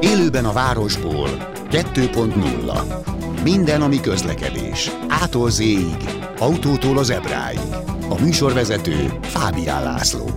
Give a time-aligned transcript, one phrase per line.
[0.00, 1.28] Élőben a városból
[1.70, 4.90] 2.0 Minden, ami közlekedés.
[5.08, 5.62] Ától z
[6.38, 7.60] autótól az ebráig.
[8.08, 10.30] A műsorvezető Fábián László.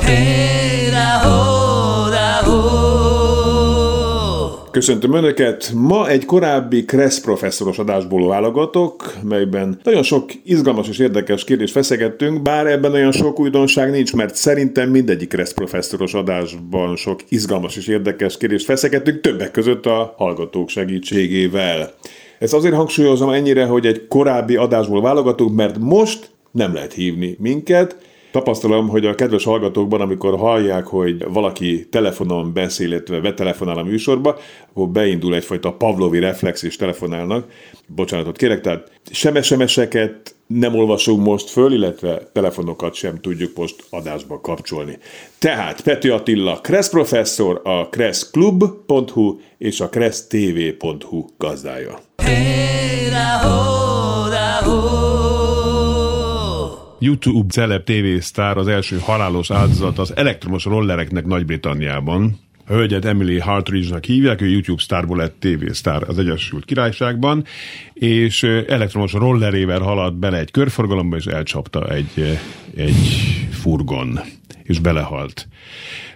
[0.00, 2.81] Hey, da, ho, da, ho.
[4.72, 5.72] Köszöntöm Önöket!
[5.74, 12.42] Ma egy korábbi Kressz professzoros adásból válogatok, melyben nagyon sok izgalmas és érdekes kérdést feszegettünk,
[12.42, 17.86] bár ebben olyan sok újdonság nincs, mert szerintem mindegyik Kressz professzoros adásban sok izgalmas és
[17.86, 21.92] érdekes kérdést feszegettünk, többek között a hallgatók segítségével.
[22.38, 27.96] Ezt azért hangsúlyozom ennyire, hogy egy korábbi adásból válogatunk, mert most nem lehet hívni minket,
[28.32, 34.38] Tapasztalom, hogy a kedves hallgatókban, amikor hallják, hogy valaki telefonon beszél, illetve betelefonál a műsorba,
[34.70, 37.46] akkor beindul egyfajta pavlovi reflex, és telefonálnak.
[37.86, 44.40] Bocsánatot kérek, tehát sem SMS-eket nem olvasunk most föl, illetve telefonokat sem tudjuk most adásba
[44.40, 44.98] kapcsolni.
[45.38, 51.98] Tehát Pető Attila, Kressz professzor, a kresszklub.hu és a kressztv.hu gazdája.
[52.16, 52.72] Hey.
[57.02, 62.38] YouTube celeb tévésztár az első halálos áldozat az elektromos rollereknek Nagy-Britanniában.
[62.66, 67.44] A hölgyet Emily Hartridge-nak hívják, ő YouTube sztárból lett tévésztár az Egyesült Királyságban,
[67.92, 72.38] és elektromos rollerével haladt bele egy körforgalomba, és elcsapta egy,
[72.76, 72.96] egy
[73.50, 74.20] furgon,
[74.62, 75.48] és belehalt.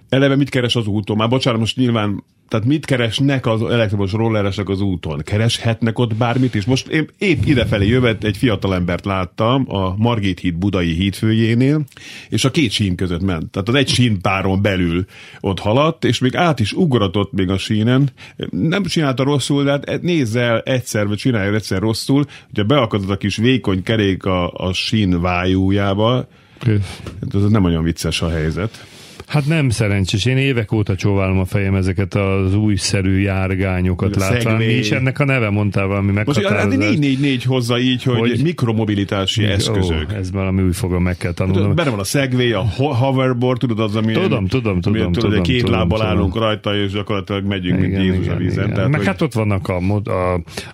[0.09, 1.17] Eleve mit keres az úton?
[1.17, 5.22] Már bocsánat, most nyilván tehát mit keresnek az elektromos rolleresek az úton?
[5.25, 6.64] Kereshetnek ott bármit is?
[6.64, 11.84] Most én épp idefelé jövet egy fiatalembert láttam a Margit híd budai hídfőjénél,
[12.28, 13.50] és a két sín között ment.
[13.50, 15.05] Tehát az egy sínpáron belül
[15.41, 18.11] ott haladt, és még át is ugratott még a sínen.
[18.50, 23.17] Nem csinálta rosszul, de hát nézz el egyszer, vagy csinálja egyszer rosszul, hogyha beakadott a
[23.17, 26.28] kis vékony kerék a, a sín vájújába,
[27.34, 28.86] ez nem olyan vicces a helyzet.
[29.27, 30.25] Hát nem szerencsés.
[30.25, 34.57] Én évek óta csóválom a fejem ezeket az újszerű járgányokat látván.
[34.57, 36.64] Mi is ennek a neve mondtál valami meghatározást.
[36.64, 40.07] Most hát 444 hozza így, hogy, hogy mikromobilitási mi, eszközök.
[40.13, 41.75] Ó, ez valami új fogom meg kell tanulnom.
[41.75, 44.13] Benne van a Segway, a hoverboard, tudod az, ami...
[44.13, 45.03] Tudom, tudom, tudom.
[45.03, 46.13] Ami, tudom, két tudom, lábbal tudom.
[46.13, 48.65] állunk rajta, és gyakorlatilag megyünk, igen, mint Jézus igen, a vízen.
[48.65, 48.75] Igen.
[48.75, 49.09] Tehát, Meg hogy...
[49.09, 49.79] hát ott vannak a,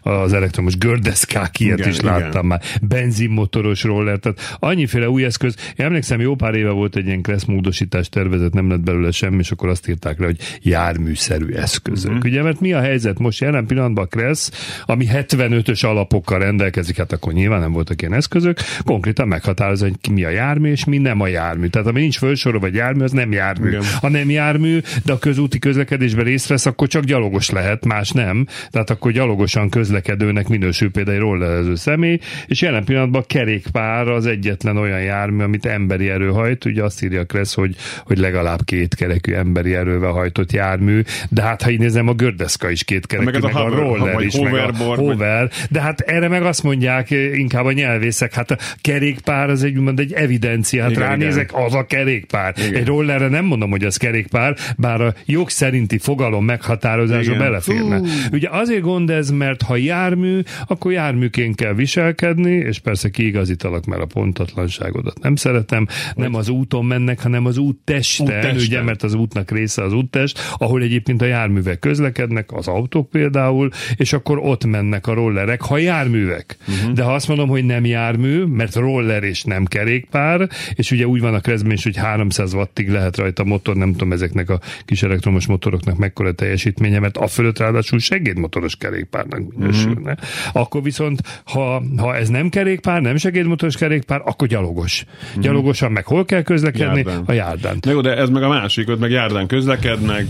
[0.03, 2.47] a, az elektromos gördeszkák, ilyet igen, is láttam igen.
[2.47, 2.61] már.
[2.83, 5.57] Benzinmotoros roller, tehát annyiféle új eszköz.
[5.77, 8.09] Én emlékszem, jó pár éve volt egy ilyen kressz módosítás
[8.43, 12.11] tervezet, nem lett belőle semmi, és akkor azt írták le, hogy járműszerű eszközök.
[12.11, 12.27] Uh-huh.
[12.27, 14.51] Ugye, mert mi a helyzet most jelen pillanatban Kressz,
[14.87, 20.25] ami 75-ös alapokkal rendelkezik, hát akkor nyilván nem voltak ilyen eszközök, konkrétan meghatározza, hogy mi
[20.25, 21.67] a jármű, és mi nem a jármű.
[21.67, 23.69] Tehát ami nincs fölsorolva, vagy jármű, az nem jármű.
[23.69, 23.83] Igen.
[24.01, 28.47] Ha nem jármű, de a közúti közlekedésben részt vesz, akkor csak gyalogos lehet, más nem.
[28.71, 34.27] Tehát akkor gyalogosan közlekedőnek minősül például egy rollerező személy, és jelen pillanatban a kerékpár az
[34.27, 36.65] egyetlen olyan jármű, amit emberi erő hajt.
[36.65, 41.63] Ugye azt írja Kressz, hogy, hogy legalább két kerekű emberi erővel hajtott jármű, de hát
[41.63, 44.39] ha így nézem, a gördeszka is két kerekű, meg, meg a, hover, a roller is,
[44.39, 49.51] meg a hover, de hát erre meg azt mondják inkább a nyelvészek, hát a kerékpár
[49.51, 51.65] az egy, mond, egy evidencia, hát igen, ránézek, igen.
[51.65, 52.55] az a kerékpár.
[52.59, 52.75] Igen.
[52.75, 57.99] Egy rollerre nem mondom, hogy az kerékpár, bár a jog szerinti fogalom meghatározása beleférne.
[57.99, 58.09] Uh.
[58.33, 64.03] Ugye azért gond ez, mert ha jármű, akkor járműként kell viselkedni, és persze kiigazítalak, mert
[64.03, 68.57] a pontatlanságodat nem szeretem, nem az úton mennek, hanem az út testen, úttesten.
[68.57, 73.71] ugye, mert az útnak része az úttest, ahol egyébként a járművek közlekednek, az autók például,
[73.97, 76.57] és akkor ott mennek a rollerek, ha járművek.
[76.69, 76.93] Uh-huh.
[76.93, 81.21] De ha azt mondom, hogy nem jármű, mert roller és nem kerékpár, és ugye úgy
[81.21, 85.03] van a kreszben is, hogy 300 wattig lehet rajta motor, nem tudom ezeknek a kis
[85.03, 90.13] elektromos motoroknak mekkora teljesítménye, mert a fölött ráadásul segédmotoros kerékpárnak minősülne.
[90.13, 90.63] Uh-huh.
[90.63, 95.05] Akkor viszont, ha, ha ez nem kerékpár, nem segédmotoros kerékpár, akkor gyalogos.
[95.29, 95.43] Uh-huh.
[95.43, 97.03] Gyalogosan meg hol kell közlekedni?
[97.07, 97.23] Járdán.
[97.27, 97.79] A járdán.
[97.89, 100.27] Jó, de ez meg a másik, ott meg járdán közlekednek.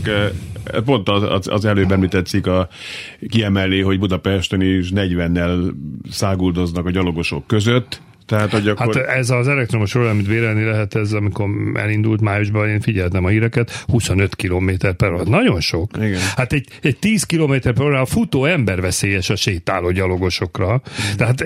[0.85, 2.69] Pont az, az, előbb említett cikk a,
[3.29, 5.73] kiemeli, hogy Budapesten is 40-nel
[6.11, 8.01] száguldoznak a gyalogosok között.
[8.27, 8.97] Tehát, hogy akkor...
[8.97, 13.29] Hát ez az elektromos roller, amit vélelni lehet, ez amikor elindult májusban, én figyeltem a
[13.29, 15.25] híreket, 25 km per óra.
[15.25, 15.91] Nagyon sok.
[15.97, 16.21] Igen.
[16.37, 20.73] Hát egy, egy 10 km per óra a futó ember veszélyes a sétáló gyalogosokra.
[20.73, 21.17] Mm.
[21.17, 21.45] Tehát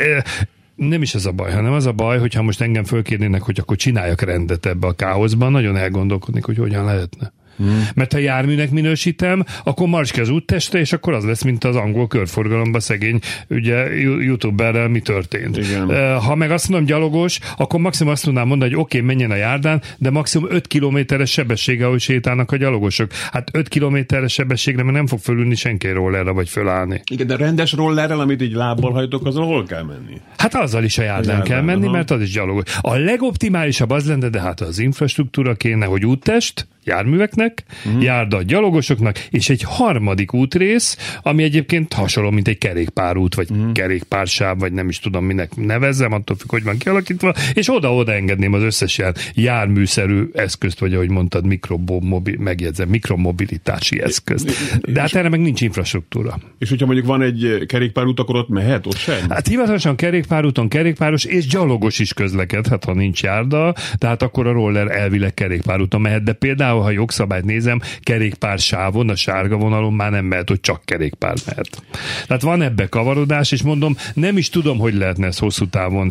[0.76, 3.76] nem is ez a baj, hanem az a baj, hogyha most engem fölkérnének, hogy akkor
[3.76, 7.32] csináljak rendet ebbe a káoszban, nagyon elgondolkodnék, hogy hogyan lehetne.
[7.56, 7.88] Hmm.
[7.94, 11.76] Mert ha járműnek minősítem, akkor marcs ki az útteste, és akkor az lesz, mint az
[11.76, 13.18] angol körforgalomban szegény,
[13.48, 15.56] ugye youtuberrel mi történt.
[15.56, 16.18] Igen.
[16.20, 19.34] Ha meg azt mondom gyalogos, akkor maximum azt tudnám mondani, hogy oké, okay, menjen a
[19.34, 23.10] járdán, de maximum 5 kilométeres sebessége, ahogy sétálnak a gyalogosok.
[23.30, 27.02] Hát 5 kilométeres sebességre mert nem fog fölülni senki rollerre, vagy fölállni.
[27.10, 30.20] Igen, de rendes rollerrel, amit így lábbal hajtok, azon hol kell menni?
[30.36, 31.92] Hát azzal is a járdán kell menni, aha.
[31.92, 32.62] mert az is gyalogos.
[32.80, 37.45] A legoptimálisabb az lenne, de hát az infrastruktúra kéne, hogy úttest, járműveknek,
[37.86, 38.02] uh-huh.
[38.02, 43.72] járda gyalogosoknak, és egy harmadik útrész, ami egyébként hasonló, mint egy kerékpárút, vagy uh-huh.
[43.72, 48.52] kerékpársáv, vagy nem is tudom, minek nevezzem, attól függ, hogy van kialakítva, és oda-oda engedném
[48.52, 54.80] az összes ilyen járműszerű eszközt, vagy ahogy mondtad, mikromobil, megjegyzem, mikromobilitási eszközt.
[54.92, 56.38] De hát erre meg nincs infrastruktúra.
[56.58, 59.30] És hogyha mondjuk van egy kerékpárút, akkor ott mehet, ott sem?
[59.30, 64.90] Hát hivatalosan kerékpárúton kerékpáros és gyalogos is közlekedhet, ha nincs járda, tehát akkor a roller
[64.90, 66.90] elvileg kerékpárúton mehet, de például ha
[67.36, 71.82] jogszabályt nézem, kerékpár sávon, a sárga vonalon már nem mehet, hogy csak kerékpár mehet.
[72.26, 76.10] Tehát van ebbe kavarodás, és mondom, nem is tudom, hogy lehetne ezt hosszú távon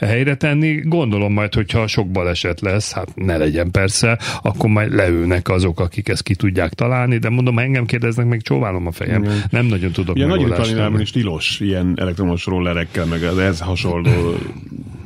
[0.00, 0.80] helyre tenni.
[0.84, 6.08] Gondolom majd, hogyha sok baleset lesz, hát ne legyen persze, akkor majd leülnek azok, akik
[6.08, 9.22] ezt ki tudják találni, de mondom, ha engem kérdeznek, meg csóválom a fejem.
[9.22, 9.42] Igen.
[9.50, 14.36] Nem nagyon tudok Ilyen nagy is tilos ilyen elektromos rollerekkel, meg az ez hasonló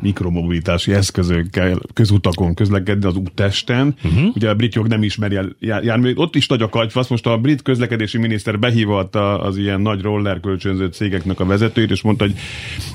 [0.01, 3.95] mikromobilitási eszközökkel közutakon közlekedni az úttesten.
[4.05, 4.37] Uh-huh.
[4.37, 6.13] Ugye a brit jog nem ismeri el jármű.
[6.15, 7.09] Ott is nagy a kagyfasz.
[7.09, 12.03] Most a brit közlekedési miniszter behívatta az ilyen nagy roller kölcsönző cégeknek a vezetőit, és
[12.03, 12.35] mondta, hogy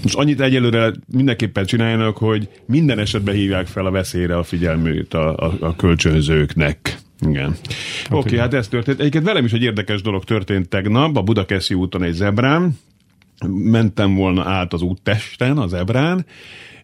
[0.02, 5.38] most annyit egyelőre mindenképpen csináljanak, hogy minden esetben hívják fel a veszélyre a figyelmét a,
[5.38, 6.98] a, a kölcsönzőknek.
[7.28, 7.50] Igen.
[7.50, 7.58] Oké,
[8.10, 9.00] okay, okay, hát ez történt.
[9.00, 12.78] Egyébként velem is egy érdekes dolog történt tegnap, a Budakeszi úton egy zebrán,
[13.48, 16.26] mentem volna át az úttesten, az ebrán,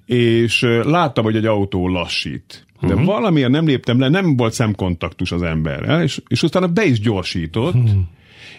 [0.06, 2.65] és láttam, hogy egy autó lassít.
[2.81, 3.06] De uh-huh.
[3.06, 7.74] valamiért nem léptem le, nem volt szemkontaktus az emberrel, és, és utána be is gyorsított,
[7.74, 8.00] uh-huh.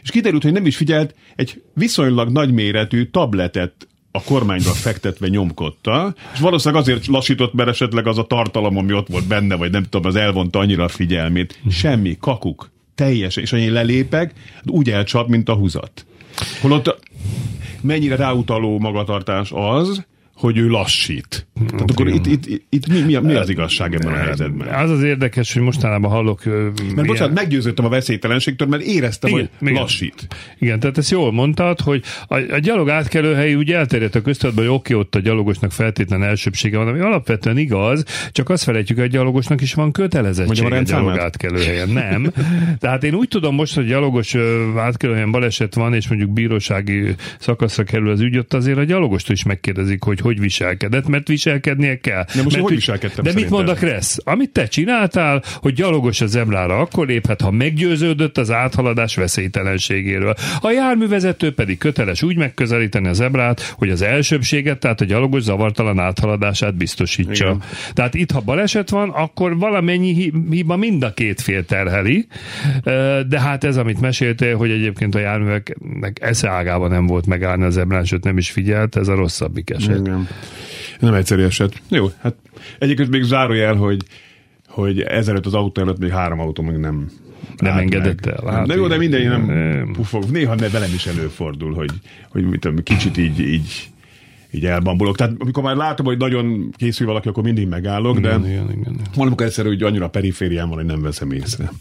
[0.02, 6.40] és kiderült, hogy nem is figyelt, egy viszonylag nagyméretű tabletet a kormányra fektetve nyomkodta, és
[6.40, 10.06] valószínűleg azért lassított, mert esetleg az a tartalom, ami ott volt benne, vagy nem tudom,
[10.06, 11.54] az elvonta annyira a figyelmét.
[11.56, 11.72] Uh-huh.
[11.72, 14.32] Semmi, kakuk, teljesen, és én lelépek,
[14.64, 16.06] úgy elcsap, mint a húzat.
[16.60, 16.98] Holott
[17.80, 20.06] mennyire ráutaló magatartás az,
[20.42, 21.46] hogy ő lassít.
[21.70, 24.68] Tehát akkor itt, itt, itt, mi, mi, mi az igazság ebben a helyzetben?
[24.68, 26.44] Az az érdekes, hogy mostanában hallok...
[26.44, 27.06] Mert ilyen...
[27.06, 29.82] bocsánat, meggyőződtem a veszélytelenségtől, mert éreztem, igen, hogy igen.
[29.82, 30.26] lassít.
[30.58, 34.74] Igen, tehát ezt jól mondtad, hogy a, a gyalog átkelőhely úgy elterjedt a köztudatban, hogy
[34.74, 39.10] oké, ott a gyalogosnak feltétlen elsőbsége van, ami alapvetően igaz, csak azt felejtjük, hogy a
[39.10, 41.88] gyalogosnak is van kötelezettsége a gyalog átkelőhelyen.
[41.88, 42.32] Nem.
[42.78, 44.36] Tehát én úgy tudom most, hogy gyalogos
[44.76, 49.42] átkelőhelyen baleset van, és mondjuk bírósági szakaszra kerül az ügy, ott azért a gyalogostól is
[49.42, 52.24] megkérdezik, hogy hogy viselkedett, mert viselkednie kell.
[52.34, 54.18] De most mert hogy viselkedtem De mit mond a Kressz?
[54.24, 60.34] Amit te csináltál, hogy gyalogos a zebrára akkor léphet, ha meggyőződött az áthaladás veszélytelenségéről.
[60.60, 65.98] A járművezető pedig köteles úgy megközelíteni a zebrát, hogy az elsőbséget, tehát a gyalogos zavartalan
[65.98, 67.44] áthaladását biztosítsa.
[67.44, 67.62] Igen.
[67.92, 72.26] Tehát itt, ha baleset van, akkor valamennyi hiba mind a két fél terheli,
[73.28, 77.72] de hát ez, amit meséltél, hogy egyébként a járműveknek esze ágában nem volt megállni az
[77.72, 79.98] zebrán, sőt nem is figyelt, ez a rosszabbik eset.
[79.98, 80.21] Igen.
[80.98, 81.82] Nem egyszerű eset.
[81.88, 82.34] Jó, hát
[82.78, 84.04] egyébként még zárójel, hogy
[84.68, 87.10] hogy ezelőtt az autó előtt még három autó még nem
[87.56, 88.52] nem engedett el.
[88.52, 89.92] Hát, de jó, de minden nem, nem.
[89.92, 90.24] pufog.
[90.30, 91.90] Néha ne, velem is előfordul, hogy,
[92.28, 93.91] hogy mit tudom, kicsit így, így
[94.52, 95.16] így elbambulok.
[95.16, 99.00] Tehát amikor már látom, hogy nagyon készül valaki, akkor mindig megállok, igen, de igen, igen.
[99.14, 101.72] valamikor egyszerű, hogy annyira periférián van, hogy nem veszem észre.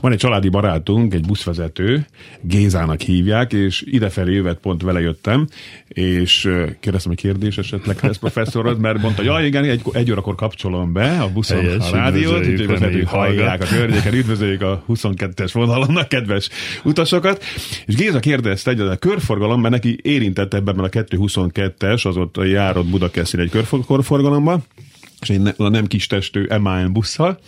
[0.00, 2.06] Van egy családi barátunk, egy buszvezető,
[2.40, 5.46] Gézának hívják, és idefelé jövet pont vele jöttem,
[5.88, 6.40] és
[6.80, 10.92] kérdeztem, hogy kérdés esetleg lesz professzorod, mert mondta, hogy ja, igen, egy, egy órakor kapcsolom
[10.92, 15.96] be a buszon Helyes, a rádiót, úgyhogy vezetők hallják a környéken, üdvözöljük a 22-es vonalon
[15.96, 16.48] a kedves
[16.84, 17.44] utasokat.
[17.86, 22.86] És Géza kérdezte, hogy a körforgalom, mert neki érintett ebben a 222-es, az ott járott
[22.86, 23.50] Budakeszin egy
[23.86, 24.60] körforgalomba,
[25.20, 27.38] és egy a nem kis testű MAN busszal,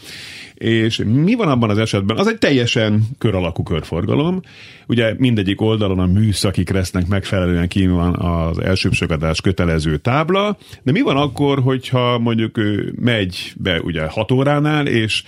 [0.54, 2.16] és mi van abban az esetben?
[2.16, 4.42] Az egy teljesen kör alakú körforgalom.
[4.87, 11.00] Ugye mindegyik oldalon a műszaki kresznek megfelelően kín van az elsőbsökadás kötelező tábla, de mi
[11.00, 12.61] van akkor, hogyha mondjuk
[13.00, 15.23] megy be ugye 6 óránál, és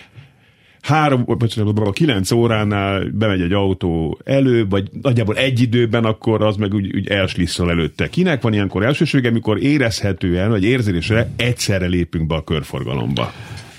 [0.86, 1.62] három, vagy
[1.92, 7.08] kilenc óránál bemegy egy autó elő, vagy nagyjából egy időben, akkor az meg úgy, úgy
[7.08, 8.08] elslisszol előtte.
[8.08, 13.32] Kinek van ilyenkor elsősége, amikor érezhetően, vagy érzésre egyszerre lépünk be a körforgalomba?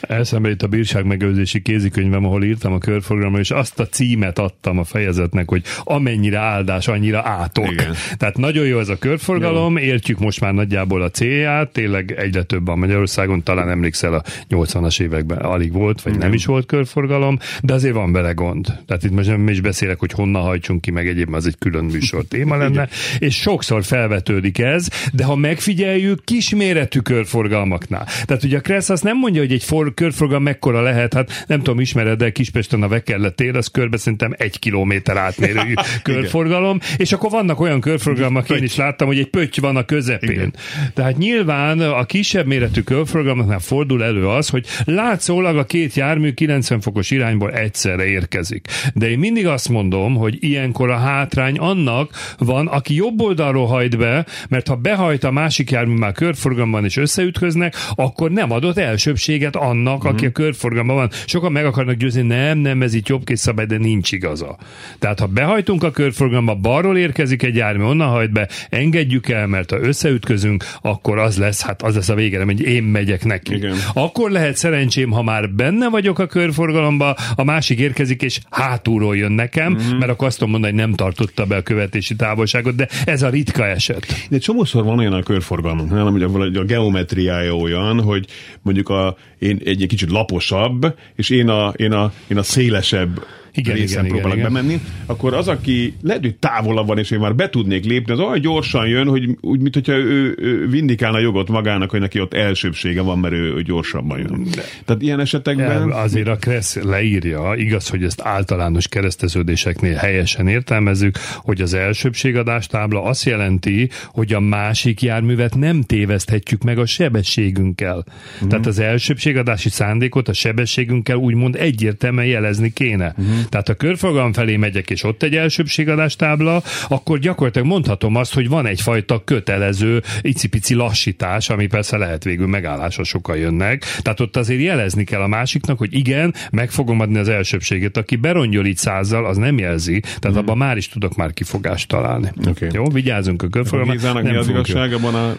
[0.08, 4.80] Eszembe itt a bírság megőrzési kézikönyvem, ahol írtam a körforgalomra, és azt a címet adtam
[4.80, 7.72] a fejezetnek, hogy amennyire áldás, annyira átok.
[7.72, 7.94] Igen.
[8.18, 9.84] Tehát nagyon jó ez a körforgalom, jó.
[9.84, 15.02] értjük most már nagyjából a célját, tényleg egyre több van Magyarországon, talán emlékszel a 80-as
[15.02, 16.26] években alig volt, vagy Igen.
[16.26, 18.66] nem is volt körforgalom, de azért van vele gond.
[18.86, 21.86] Tehát itt most nem is beszélek, hogy honnan hajtsunk ki, meg egyébként az egy külön
[21.86, 22.90] műsor téma lenne, Igen.
[23.20, 28.06] és sokszor felvetődik ez, de ha megfigyeljük, kisméretű körforgalmaknál.
[28.26, 31.58] Tehát ugye a Kressz azt nem mondja, hogy egy for, körforgalom mekkora lehet, hát nem
[31.58, 35.74] tudom, ismered, de Kispesten a Vekerle tér, az körbe szerintem egy kilométer átmérő
[36.04, 40.32] körforgalom, és akkor vannak olyan körforgalmak, én is láttam, hogy egy pötty van a közepén.
[40.32, 40.54] Igen.
[40.94, 46.80] Tehát nyilván a kisebb méretű körforgalmaknál fordul elő az, hogy látszólag a két jármű 90
[46.82, 48.68] fokos irányból egyszerre érkezik.
[48.94, 53.98] De én mindig azt mondom, hogy ilyenkor a hátrány annak van, aki jobb oldalról hajt
[53.98, 59.56] be, mert ha behajt a másik jármű már körforgalomban és összeütköznek, akkor nem adott elsőbséget
[59.56, 61.10] annak, aki a körforgalomban van.
[61.26, 64.58] Sokan meg akarnak győzni, nem, nem, ez itt jobb szabály, de nincs igaza.
[65.00, 69.72] Tehát ha behajtunk a körforgalomba, balról érkezik egy jármű, onnan hajt be, engedjük el, mert
[69.72, 73.56] ha összeütközünk, akkor az lesz, hát az lesz a vége, hogy én megyek neki.
[73.56, 73.76] Igen.
[73.94, 79.32] Akkor lehet szerencsém, ha már benne vagyok a körforgalomba, a másik érkezik, és hátulról jön
[79.32, 79.98] nekem, mm-hmm.
[79.98, 83.30] mert akkor azt tudom mondani, hogy nem tartotta be a követési távolságot, de ez a
[83.30, 84.06] ritka eset.
[84.30, 88.26] De csomószor van olyan a körforgalmunk, nem, hogy a geometriája olyan, hogy
[88.62, 93.26] mondjuk a, én egy, egy kicsit laposabb, és én a, én a, én a szélesebb
[93.58, 97.20] igen, részen igen, próbálok igen, bemenni, akkor az, aki lehet, hogy távolabb van, és én
[97.20, 101.20] már be tudnék lépni, az olyan gyorsan jön, hogy úgy, mint hogyha ő, ő vindikálna
[101.20, 104.44] jogot magának, hogy neki ott elsőbsége van, mert ő, ő gyorsabban jön.
[104.56, 104.62] De.
[104.86, 105.92] Tehát ilyen esetekben...
[105.92, 113.04] Azért a Kressz leírja, igaz, hogy ezt általános kereszteződéseknél helyesen értelmezzük, hogy az elsőbségadás tábla
[113.04, 118.06] azt jelenti, hogy a másik járművet nem téveszthetjük meg a sebességünkkel.
[118.34, 118.50] Uh-huh.
[118.50, 123.14] Tehát az elsőbségadási szándékot a sebességünkkel úgymond egyértelműen jelezni kéne.
[123.18, 123.47] Uh-huh.
[123.50, 128.50] Tehát a körforgalom felé megyek, és ott egy elsőbségadás tábla, akkor gyakorlatilag mondhatom azt, hogy
[128.50, 133.86] van egyfajta kötelező icipici lassítás, ami persze lehet végül megállásra sokan jönnek.
[134.02, 137.98] Tehát ott azért jelezni kell a másiknak, hogy igen, meg fogom adni az elsőbséget.
[137.98, 140.40] Aki berongyol így százzal, az nem jelzi, tehát mm.
[140.40, 142.32] abban már is tudok már kifogást találni.
[142.48, 142.70] Okay.
[142.72, 144.22] Jó, vigyázzunk a körforgalomra.
[144.22, 145.36] mi az igazság abban a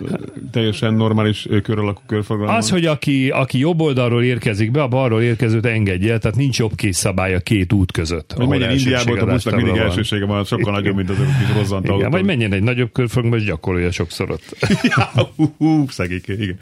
[0.51, 2.63] teljesen normális kör alakú körforgalomban?
[2.63, 6.75] Az, hogy aki, aki jobb oldalról érkezik be, a balról érkezőt engedje, tehát nincs jobb
[6.75, 8.33] kész szabály a két út között.
[8.33, 9.83] Hogy menjen Indiából, a busznak mindig van.
[9.83, 12.11] elsősége van, sokkal nagyobb, mint azok a kis rozzant igen, autó.
[12.11, 14.57] Vagy menjen egy nagyobb körforgalomba, és gyakorolja sokszor ott.
[14.97, 15.11] ja,
[15.57, 15.87] hú,
[16.27, 16.59] igen.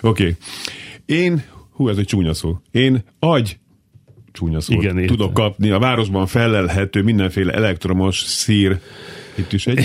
[0.00, 0.22] Oké.
[0.22, 0.36] Okay.
[1.06, 2.58] Én, hú, ez egy csúnya szó.
[2.70, 3.58] Én agy
[4.32, 4.72] csúnya szó.
[4.72, 5.70] Igen, tudok kapni.
[5.70, 8.78] A városban felelhető mindenféle elektromos szír
[9.34, 9.84] itt is egy.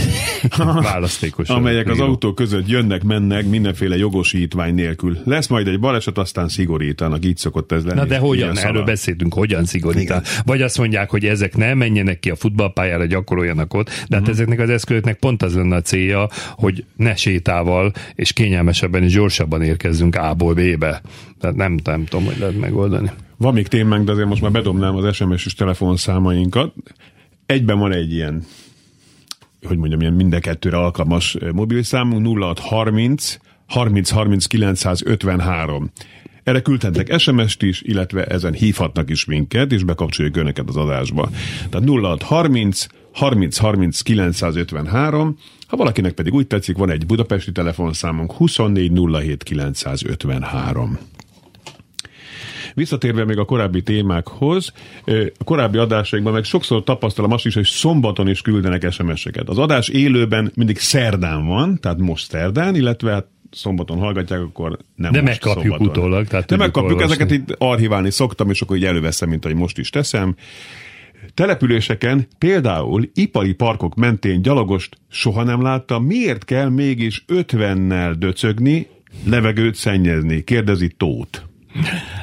[0.82, 1.50] Választékos.
[1.50, 5.18] amelyek az autó között jönnek, mennek mindenféle jogosítvány nélkül.
[5.24, 8.00] Lesz majd egy baleset, aztán szigorítanak, így szokott ez lenni.
[8.00, 8.58] Na de hogyan?
[8.58, 10.26] Erről beszéltünk, hogyan szigorítanak.
[10.46, 14.30] Vagy azt mondják, hogy ezek nem menjenek ki a futballpályára, gyakoroljanak ott, de hát uh-huh.
[14.30, 19.62] ezeknek az eszközöknek pont az lenne a célja, hogy ne sétával és kényelmesebben és gyorsabban
[19.62, 21.02] érkezzünk A-ból B-be.
[21.40, 23.12] Tehát nem, nem tudom, hogy lehet megoldani.
[23.38, 26.74] Van még témánk, de azért most már bedobnám az SMS-es telefonszámainkat.
[27.46, 28.44] Egyben van egy ilyen
[29.68, 33.38] hogy mondjam, ilyen minden kettőre alkalmas mobilszámunk 0630
[33.68, 35.92] 30 30 953.
[36.44, 41.30] Erre küldhetnek SMS-t is, illetve ezen hívhatnak is minket, és bekapcsoljuk önöket az adásba.
[41.70, 45.38] Tehát 0630 30 30 953,
[45.68, 50.98] ha valakinek pedig úgy tetszik, van egy budapesti telefonszámunk 24 07 953.
[52.74, 54.74] Visszatérve még a korábbi témákhoz,
[55.38, 59.50] a korábbi adásainkban meg sokszor tapasztalom azt is, hogy szombaton is küldenek SMS-eket.
[59.50, 65.12] Az adás élőben mindig szerdán van, tehát most szerdán, illetve hát szombaton hallgatják, akkor nem
[65.12, 65.88] De megkapjuk szombaton.
[65.88, 66.28] utólag.
[66.28, 67.14] Tehát De megkapjuk, olvasni.
[67.24, 70.36] ezeket itt archiválni szoktam, és akkor így előveszem, mint ahogy most is teszem.
[71.34, 76.04] Településeken, például ipari parkok mentén gyalogost soha nem láttam.
[76.06, 78.88] Miért kell mégis 50-nel döcögni,
[79.26, 80.44] levegőt szennyezni?
[80.44, 81.40] Kérdezi Tóth.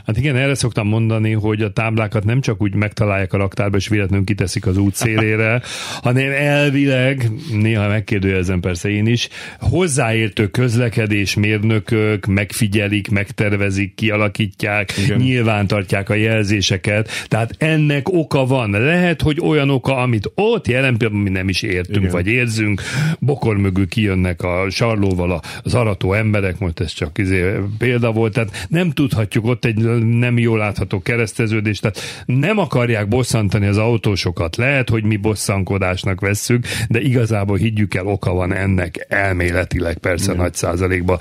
[0.06, 3.88] Hát igen, erre szoktam mondani, hogy a táblákat nem csak úgy megtalálják a raktárba, és
[3.88, 5.62] véletlenül kiteszik az út szélére,
[6.02, 15.18] hanem elvileg, néha megkérdőjelezem persze én is, hozzáértő közlekedés mérnökök megfigyelik, megtervezik, kialakítják, igen.
[15.18, 18.70] nyilván tartják a jelzéseket, tehát ennek oka van.
[18.70, 22.10] Lehet, hogy olyan oka, amit ott jelen pillanatban mi nem is értünk, igen.
[22.10, 22.82] vagy érzünk,
[23.18, 28.66] bokor mögül kijönnek a sarlóval az arató emberek, most ez csak izé példa volt, tehát
[28.68, 34.56] nem tudhatjuk ott egy nem jól látható kereszteződés, tehát nem akarják bosszantani az autósokat.
[34.56, 40.42] Lehet, hogy mi bosszankodásnak vesszük, de igazából higgyük el, oka van ennek elméletileg persze Igen.
[40.42, 41.18] nagy százalékban.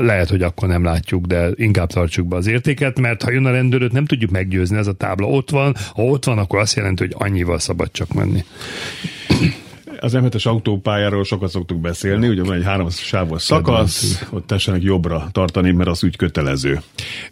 [0.00, 3.50] Lehet, hogy akkor nem látjuk, de inkább tartsuk be az értéket, mert ha jön a
[3.50, 7.02] rendőröt, nem tudjuk meggyőzni, ez a tábla ott van, ha ott van, akkor azt jelenti,
[7.02, 8.44] hogy annyival szabad csak menni
[10.00, 15.28] az M7-es autópályáról sokat szoktuk beszélni, ugye van egy háromos sávos szakasz, ott tessenek jobbra
[15.32, 16.80] tartani, mert az úgy kötelező.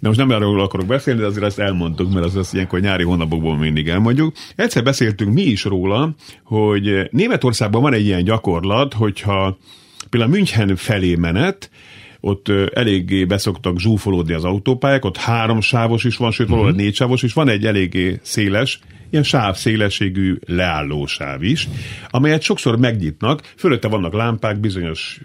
[0.00, 3.02] De most nem erről akarok beszélni, de azért ezt elmondtuk, mert az, az ilyenkor nyári
[3.02, 4.35] hónapokból mindig elmondjuk.
[4.57, 6.14] Egyszer beszéltünk mi is róla,
[6.45, 9.59] hogy Németországban van egy ilyen gyakorlat, hogyha
[10.11, 11.71] például München felé menet,
[12.21, 16.85] ott eléggé beszoktak zsúfolódni az autópályák, ott három sávos is van, sőt valahol uh-huh.
[16.85, 18.81] négy sávos is, van egy eléggé széles,
[19.12, 21.69] ilyen sávszélességű leállósáv is,
[22.11, 25.21] amelyet sokszor megnyitnak, fölötte vannak lámpák bizonyos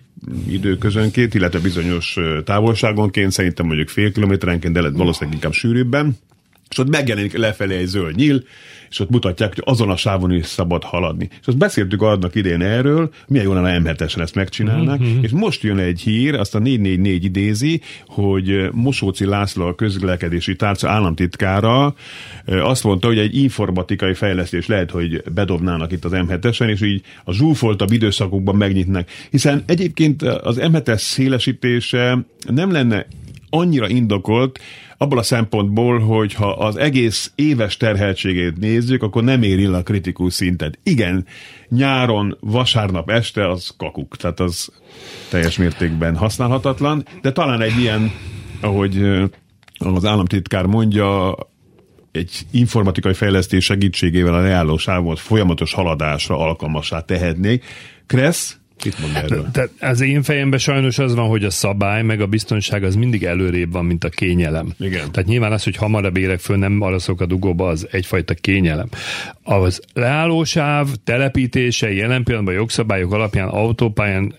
[0.50, 6.18] időközönként, illetve bizonyos távolságonként, szerintem mondjuk fél kilométerenként, de valószínűleg inkább sűrűbben,
[6.78, 8.44] és ott megjelenik lefelé egy zöld nyíl,
[8.90, 11.30] és ott mutatják, hogy azon a sávon is szabad haladni.
[11.42, 15.24] És azt beszéltük annak idén erről, milyen jól a m ezt megcsinálnak, mm-hmm.
[15.24, 20.90] és most jön egy hír, azt a 444 idézi, hogy Mosóci László a közlekedési tárca
[20.90, 21.96] államtitkára
[22.46, 26.32] azt mondta, hogy egy informatikai fejlesztés lehet, hogy bedobnának itt az m
[26.68, 29.10] és így a zsúfoltabb időszakokban megnyitnak.
[29.30, 33.06] Hiszen egyébként az M7-es szélesítése nem lenne
[33.50, 34.60] annyira indokolt,
[34.98, 40.34] abból a szempontból, hogy ha az egész éves terheltségét nézzük, akkor nem éri a kritikus
[40.34, 40.80] szintet.
[40.84, 41.26] Igen,
[41.70, 44.70] nyáron, vasárnap este az kakuk, tehát az
[45.30, 48.12] teljes mértékben használhatatlan, de talán egy ilyen,
[48.62, 49.02] ahogy
[49.78, 51.36] az államtitkár mondja,
[52.12, 57.66] egy informatikai fejlesztés segítségével a reáló sávot folyamatos haladásra alkalmassá tehetnék.
[58.06, 59.48] Kressz Mit mond erről?
[59.52, 63.24] Tehát az én fejemben sajnos az van, hogy a szabály meg a biztonság az mindig
[63.24, 64.74] előrébb van, mint a kényelem.
[64.80, 65.12] Igen.
[65.12, 68.90] Tehát nyilván az, hogy hamarabb érek föl, nem araszok a dugóba, az egyfajta kényelem.
[69.44, 74.36] Az leállósáv telepítése jelen pillanatban jogszabályok alapján autópályán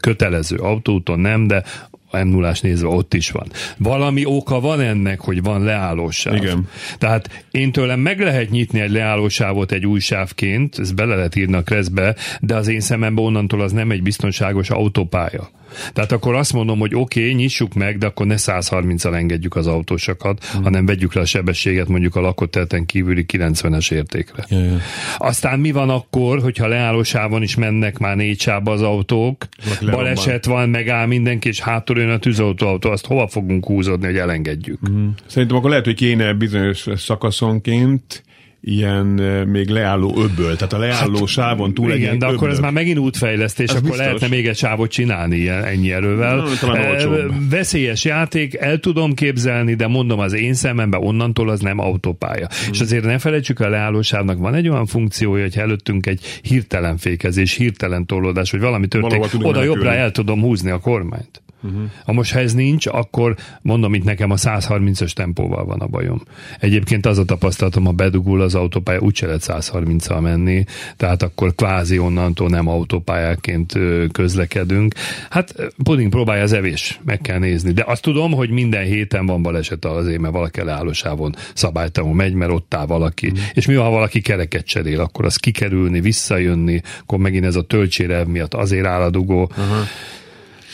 [0.00, 1.62] kötelező, autóúton nem, de
[2.10, 3.46] m 0 nézve ott is van.
[3.76, 6.34] Valami oka van ennek, hogy van leállósáv.
[6.34, 6.68] Igen.
[6.98, 11.54] Tehát én tőlem meg lehet nyitni egy leállósávot egy új sávként, ez bele lehet írni
[11.54, 15.50] a kreszbe, de az én szememben onnantól az nem egy biztonságos autópálya.
[15.92, 19.66] Tehát akkor azt mondom, hogy oké, okay, nyissuk meg, de akkor ne 130-al engedjük az
[19.66, 20.62] autósokat, mm.
[20.62, 24.44] hanem vegyük le a sebességet mondjuk a lakott területen kívüli 90-es értékre.
[24.48, 24.76] Ja, ja.
[25.18, 29.46] Aztán mi van akkor, hogyha leállósávon is mennek már négy sába az autók,
[29.90, 34.90] baleset van, megáll mindenki, és hátul jön a tűzoltóautó, azt hova fogunk húzódni, hogy elengedjük?
[34.90, 35.08] Mm.
[35.26, 38.22] Szerintem akkor lehet, hogy kéne bizonyos szakaszonként
[38.60, 39.06] ilyen
[39.46, 42.36] még leálló öbből, tehát a leálló hát, sávon túl Igen, egy de öbből.
[42.36, 44.06] akkor ez már megint útfejlesztés, ez akkor biztos.
[44.06, 46.36] lehetne még egy sávot csinálni ilyen, ennyi erővel.
[46.60, 47.06] Na, e,
[47.50, 52.46] veszélyes játék, el tudom képzelni, de mondom, az én szememben onnantól az nem autópálya.
[52.46, 52.72] Hmm.
[52.72, 56.96] És azért ne felejtsük, a leálló sávnak van egy olyan funkciója, hogy előttünk egy hirtelen
[56.96, 61.42] fékezés, hirtelen tolódás, hogy valami történik, oda jobbra el tudom húzni a kormányt.
[61.62, 61.82] Uh-huh.
[62.04, 66.22] Ha most ha ez nincs, akkor mondom, itt nekem a 130-as tempóval van a bajom.
[66.60, 70.64] Egyébként az a tapasztalatom, ha bedugul az autópálya, úgyse lehet 130-al menni,
[70.96, 73.78] tehát akkor kvázi onnantól nem autópályáként
[74.12, 74.94] közlekedünk.
[75.30, 77.72] Hát puding próbálja az evés, meg kell nézni.
[77.72, 82.52] De azt tudom, hogy minden héten van baleset azért, mert valaki leállósávon szabálytalanul megy, mert
[82.52, 83.26] ott áll valaki.
[83.26, 83.42] Uh-huh.
[83.52, 88.26] És mi ha valaki kereket cserél, akkor az kikerülni, visszajönni, akkor megint ez a töltsérev
[88.26, 89.42] miatt azért áll a dugó.
[89.42, 89.86] Uh-huh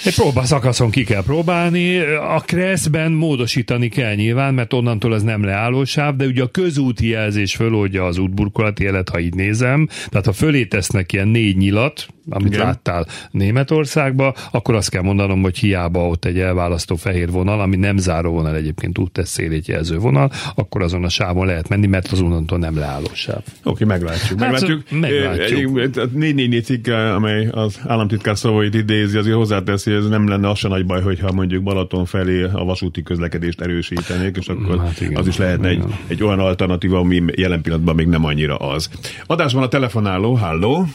[0.05, 6.17] egy próbaszakaszon ki kell próbálni, a kreszben módosítani kell nyilván, mert onnantól az nem leállósáv,
[6.17, 10.65] de ugye a közúti jelzés föloldja az útburkolati jelet, ha így nézem, tehát ha fölé
[10.65, 12.67] tesznek ilyen négy nyilat, amit Igen.
[12.67, 17.97] láttál Németországba, akkor azt kell mondanom, hogy hiába ott egy elválasztó fehér vonal, ami nem
[17.97, 22.21] záró vonal egyébként úttesz szélét jelző vonal, akkor azon a sávon lehet menni, mert az
[22.21, 23.37] onnantól nem leálló sáv.
[23.37, 24.41] Oké, okay, meglátjuk.
[24.41, 24.91] Hát, meglátjuk.
[24.91, 26.13] meglátjuk.
[26.13, 30.59] Négy négy cikk, amely az államtitkár szavait idézi, azért hozzáteszi, hogy ez nem lenne az
[30.59, 35.17] se nagy baj, hogyha mondjuk Balaton felé a vasúti közlekedést erősítenék, és akkor hát igen,
[35.17, 38.89] az is lehetne egy, egy olyan alternatíva, ami jelen pillanatban még nem annyira az.
[39.27, 40.87] Adásban a telefonáló, halló!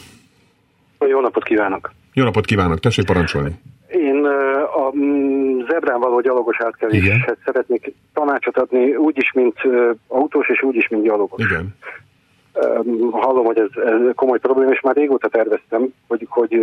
[1.07, 1.91] Jó napot kívánok!
[2.13, 3.51] Jó napot kívánok, tessék parancsolni!
[3.87, 4.25] Én
[4.75, 9.57] a mm, zebrán való gyalogos átkeléshez szeretnék tanácsot adni, úgyis, mint
[10.07, 11.43] autós, és úgyis, mint gyalogos.
[11.43, 11.75] Igen.
[13.11, 16.53] Hallom, hogy ez, ez komoly probléma, és már régóta terveztem, hogy, hogy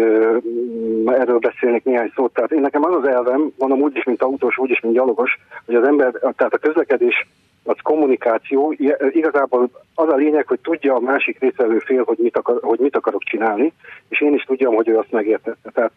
[1.06, 2.32] erről beszélnék néhány szót.
[2.32, 5.86] Tehát én nekem az az elvem, mondom úgyis, mint autós, úgyis, mint gyalogos, hogy az
[5.86, 7.26] ember, tehát a közlekedés
[7.66, 8.74] az kommunikáció.
[9.10, 12.96] Igazából az a lényeg, hogy tudja a másik részvevő fél, hogy mit, akar, hogy mit
[12.96, 13.72] akarok csinálni,
[14.08, 15.70] és én is tudjam, hogy ő azt megértette.
[15.72, 15.92] Tehát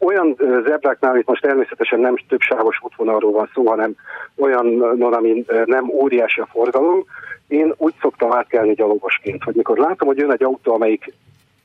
[0.00, 3.94] olyan zebráknál, itt most természetesen nem több sávos útvonalról van szó, hanem
[4.36, 7.04] olyan, ami nem óriási a forgalom,
[7.48, 11.12] én úgy szoktam átkelni gyalogosként, hogy mikor látom, hogy jön egy autó, amelyik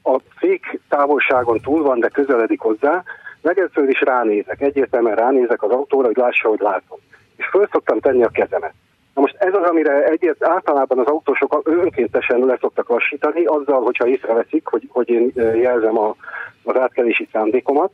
[0.04, 3.04] a fék távolságon túl van, de közeledik hozzá,
[3.42, 6.98] legelőször is ránézek, egyértelműen ránézek az autóra, hogy lássa, hogy látom.
[7.36, 8.74] És föl szoktam tenni a kezemet.
[9.14, 14.08] Na most ez az, amire egyért általában az autósok önkéntesen le szoktak lassítani, azzal, hogyha
[14.08, 16.16] észreveszik, hogy, hogy én jelzem a,
[16.64, 17.92] az átkelési szándékomat.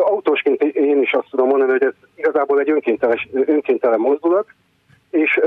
[0.00, 2.70] Autósként én is azt tudom mondani, hogy ez igazából egy
[3.30, 4.46] önkéntelen mozdulat,
[5.14, 5.40] és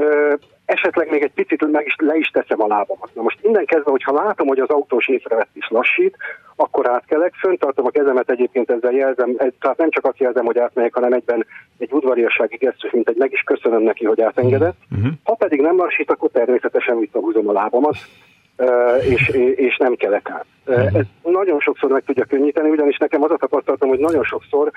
[0.65, 3.10] esetleg még egy picit meg is, le is teszem a lábamat.
[3.13, 6.17] Na most innen kezdve, hogyha látom, hogy az autós észrevett is lassít,
[6.56, 10.93] akkor átkelek, föntartom a kezemet egyébként ezzel jelzem, tehát nem csak azt jelzem, hogy átmegyek,
[10.93, 11.45] hanem egyben
[11.77, 14.77] egy udvariassági gesztus, mint egy meg is köszönöm neki, hogy átengedett.
[14.91, 15.12] Uh-huh.
[15.23, 17.95] Ha pedig nem lassít, akkor természetesen visszahúzom a lábamat,
[19.10, 20.45] és, és nem kelek át.
[20.65, 20.95] Uh-huh.
[20.95, 24.71] Ez nagyon sokszor meg tudja könnyíteni, ugyanis nekem az a tapasztalatom, hogy nagyon sokszor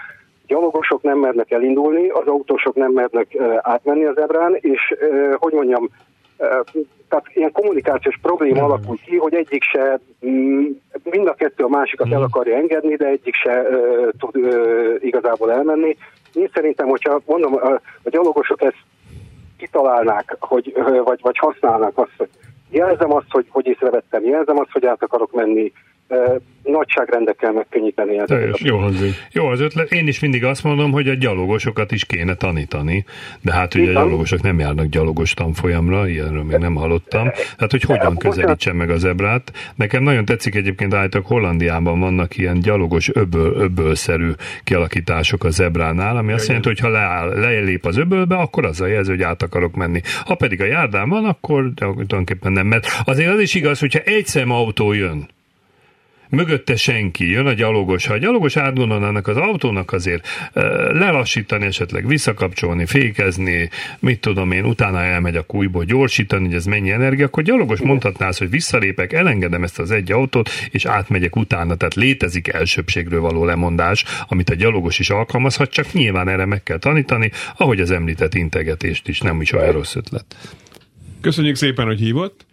[0.50, 4.94] gyalogosok nem mernek elindulni, az autósok nem mernek átmenni az ebrán, és
[5.34, 5.88] hogy mondjam,
[7.08, 10.66] tehát ilyen kommunikációs probléma alakul ki, hogy egyik se, mm,
[11.04, 13.66] mind a kettő a másikat el akarja engedni, de egyik se
[14.18, 14.36] tud
[15.00, 15.96] igazából elmenni.
[16.32, 17.54] Én szerintem, hogyha mondom,
[18.02, 18.84] a gyalogosok ezt
[19.58, 20.72] kitalálnák, hogy,
[21.04, 22.28] vagy, vagy használnák azt, hogy
[22.70, 25.72] jelzem azt, hogy, hogy észrevettem, jelzem azt, hogy át akarok menni,
[26.62, 28.58] nagyságrendekkel megkönnyíteni ezt.
[28.58, 29.14] Jó hangzik.
[29.32, 29.92] Jó az ötlet.
[29.92, 33.04] Én is mindig azt mondom, hogy a gyalogosokat is kéne tanítani,
[33.40, 37.30] de hát ugye a gyalogosok nem járnak gyalogos tanfolyamra, ilyenről még nem hallottam.
[37.58, 39.52] Hát, hogy hogyan közelítsen meg az ebrát.
[39.74, 44.30] Nekem nagyon tetszik egyébként állítok, Hollandiában vannak ilyen gyalogos öböl, öbölszerű
[44.64, 48.86] kialakítások az ebránál, ami azt jelenti, hogy ha leáll, lelép az öbölbe, akkor az a
[48.86, 50.00] jelző, hogy át akarok menni.
[50.24, 54.26] Ha pedig a járdán van, akkor tulajdonképpen nem, mert azért az is igaz, hogyha egy
[54.26, 55.28] szem autó jön,
[56.30, 58.06] mögötte senki, jön a gyalogos.
[58.06, 60.28] Ha a gyalogos átgondolnának az autónak azért
[60.92, 66.90] lelassítani, esetleg visszakapcsolni, fékezni, mit tudom én, utána elmegy a kújból gyorsítani, hogy ez mennyi
[66.90, 71.74] energia, akkor gyalogos mondhatná azt, hogy visszalépek, elengedem ezt az egy autót, és átmegyek utána.
[71.74, 76.78] Tehát létezik elsőbségről való lemondás, amit a gyalogos is alkalmazhat, csak nyilván erre meg kell
[76.78, 80.24] tanítani, ahogy az említett integetést is nem is olyan rossz ötlet.
[81.20, 82.46] Köszönjük szépen, hogy hívott.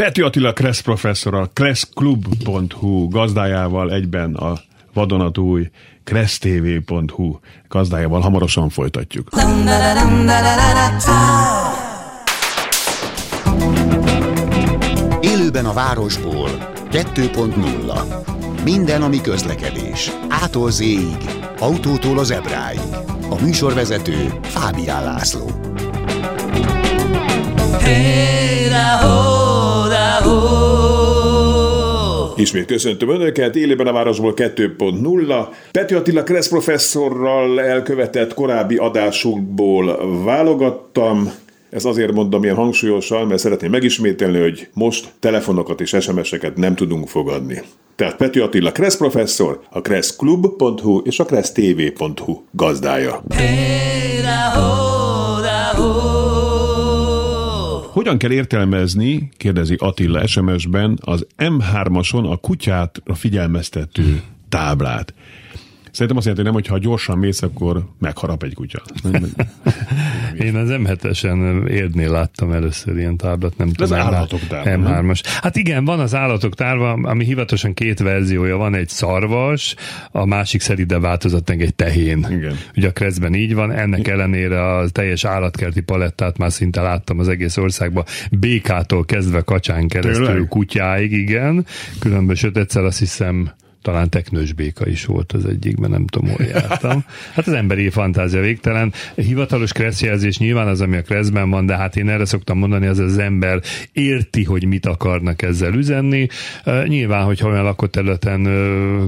[0.00, 4.58] Peti Attila Kressz professzor, a kresszklub.hu gazdájával egyben a
[4.92, 5.70] vadonatúj
[6.04, 9.28] kressztv.hu gazdájával hamarosan folytatjuk.
[15.20, 16.48] Élőben a városból
[16.90, 20.10] 2.0 Minden, ami közlekedés.
[20.28, 20.82] Ától z
[21.58, 22.80] autótól az ebráig.
[23.30, 25.50] A műsorvezető Fábián László.
[27.80, 28.50] Hey,
[32.40, 35.46] Ismét köszöntöm Önöket, élében a városból 2.0.
[35.70, 41.32] Pető Attila Kressz professzorral elkövetett korábbi adásunkból válogattam.
[41.70, 47.08] Ez azért mondom ilyen hangsúlyosan, mert szeretném megismételni, hogy most telefonokat és SMS-eket nem tudunk
[47.08, 47.62] fogadni.
[47.96, 53.22] Tehát Pető Attila Kressz professzor, a kresszklub.hu és a kressztv.hu gazdája.
[53.34, 54.20] Hey,
[58.00, 65.14] hogyan kell értelmezni, kérdezi Attila SMS-ben, az M3-ason a kutyát a figyelmeztető táblát?
[65.90, 68.82] Szerintem azt jelenti, hogy nem, hogyha gyorsan mész, akkor megharap egy kutya.
[70.38, 73.92] Én az M7-esen érdnél láttam először ilyen táblat, nem tudom.
[73.92, 75.00] Az állatok tárva.
[75.00, 75.20] M3-as.
[75.42, 79.74] Hát igen, van az állatok tárva, ami hivatalosan két verziója van, egy szarvas,
[80.10, 82.26] a másik szerint változat egy tehén.
[82.30, 82.56] Igen.
[82.76, 87.28] Ugye a Kreszben így van, ennek ellenére a teljes állatkerti palettát már szinte láttam az
[87.28, 90.48] egész országban, békától kezdve kacsán keresztül Tényleg?
[90.48, 91.66] kutyáig, igen.
[91.98, 93.50] Különben, sőt egyszer azt hiszem
[93.82, 97.04] talán teknős béka is volt az egyikben, nem tudom, hol jártam.
[97.34, 98.92] Hát az emberi fantázia végtelen.
[99.14, 102.98] Hivatalos kresszjelzés nyilván az, ami a kresszben van, de hát én erre szoktam mondani, az
[102.98, 103.60] az ember
[103.92, 106.26] érti, hogy mit akarnak ezzel üzenni.
[106.86, 108.48] Nyilván, hogyha olyan lakóterületen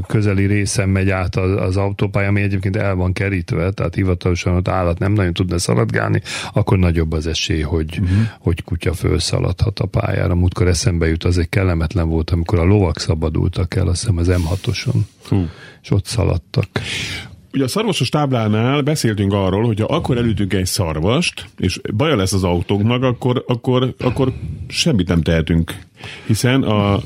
[0.06, 4.68] közeli részen megy át az, az autópálya, ami egyébként el van kerítve, tehát hivatalosan ott
[4.68, 8.18] állat nem nagyon tudna szaladgálni, akkor nagyobb az esély, hogy, uh-huh.
[8.38, 10.34] hogy kutya felszaladhat a pályára.
[10.34, 14.28] Múltkor eszembe jut, az egy kellemetlen volt, amikor a lovak szabadultak el, azt hiszem az
[14.30, 15.48] M6 hatoson, Hú.
[15.82, 16.66] és ott szaladtak.
[17.52, 22.32] Ugye a szarvasos táblánál beszéltünk arról, hogy ha akkor elütünk egy szarvast, és baja lesz
[22.32, 24.32] az autónknak, akkor, akkor, akkor
[24.68, 25.74] semmit nem tehetünk.
[26.26, 27.00] Hiszen a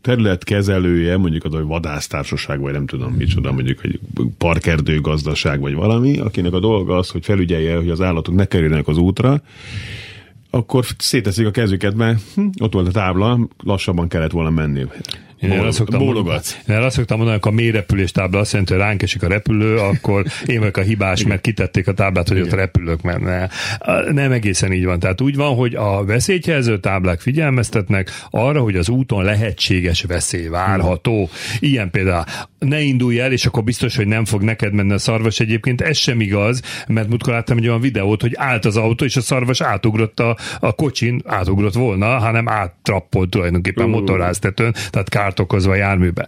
[0.00, 4.00] terület kezelője, mondjuk az, hogy vadásztársaság, vagy nem tudom micsoda, mondjuk egy
[4.38, 8.96] parkerdőgazdaság, vagy valami, akinek a dolga az, hogy felügyelje, hogy az állatok ne kerüljenek az
[8.96, 9.42] útra,
[10.50, 14.86] akkor széteszik a kezüket, mert hm, ott volt a tábla, lassabban kellett volna menni.
[15.40, 16.58] Én azt szoktam bólogatsz.
[16.68, 19.76] Én azt szoktam mondani, hogy a mélyrepülés tábla azt jelenti, hogy ránk esik a repülő,
[19.76, 22.48] akkor én vagyok a hibás, mert kitették a táblát, hogy Igen.
[22.48, 23.48] ott repülők menne.
[24.12, 24.98] Nem egészen így van.
[24.98, 31.28] Tehát úgy van, hogy a veszélyjelző táblák figyelmeztetnek arra, hogy az úton lehetséges veszély várható.
[31.60, 32.24] Ilyen például
[32.58, 35.40] ne indulj el, és akkor biztos, hogy nem fog neked menni a szarvas.
[35.40, 39.16] Egyébként ez sem igaz, mert múltkor láttam egy olyan videót, hogy állt az autó, és
[39.16, 43.90] a szarvas átugrott a, a kocsin, átugrott volna, hanem áttrappolt tulajdonképpen uh.
[43.90, 46.26] motorháztetőn, tehát kárt okozva a járműbe.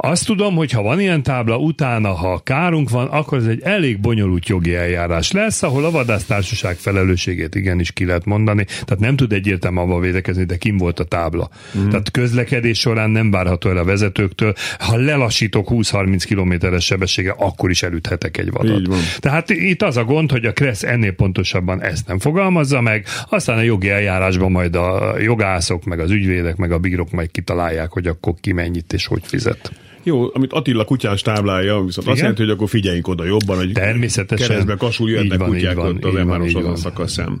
[0.00, 4.00] Azt tudom, hogy ha van ilyen tábla, utána, ha kárunk van, akkor ez egy elég
[4.00, 8.64] bonyolult jogi eljárás lesz, ahol a vadásztársaság felelősségét igenis ki lehet mondani.
[8.64, 11.50] Tehát nem tud egyértelműen abba védekezni, de kim volt a tábla.
[11.78, 11.88] Mm.
[11.88, 14.54] Tehát közlekedés során nem várható el a vezetőktől.
[14.78, 18.88] Ha lelassítok 20-30 kilométeres sebessége, akkor is elüthetek egy vadat.
[19.18, 23.58] Tehát itt az a gond, hogy a Kressz ennél pontosabban ezt nem fogalmazza meg, aztán
[23.58, 28.06] a jogi eljárásban majd a jogászok, meg az ügyvédek, meg a bírók majd kitalálják, hogy
[28.06, 29.72] akkor ki mennyit és hogy fizet.
[30.08, 32.10] Jó, amit Attila kutyás táblája, viszont Igen?
[32.10, 34.48] azt jelenti, hogy akkor figyeljünk oda jobban, hogy Természetesen.
[34.48, 37.40] keresztbe kasul jöhetnek van, kutyák van, ott az Emános azon szakaszán.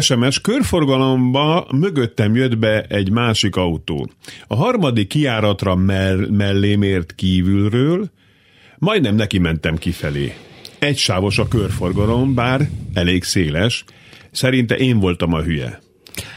[0.00, 4.10] SMS, körforgalomba mögöttem jött be egy másik autó.
[4.46, 8.10] A harmadik kiáratra mell- mellém ért kívülről,
[8.78, 10.34] majdnem neki mentem kifelé.
[10.78, 13.84] Egy sávos a körforgalom, bár elég széles.
[14.30, 15.80] Szerinte én voltam a hülye.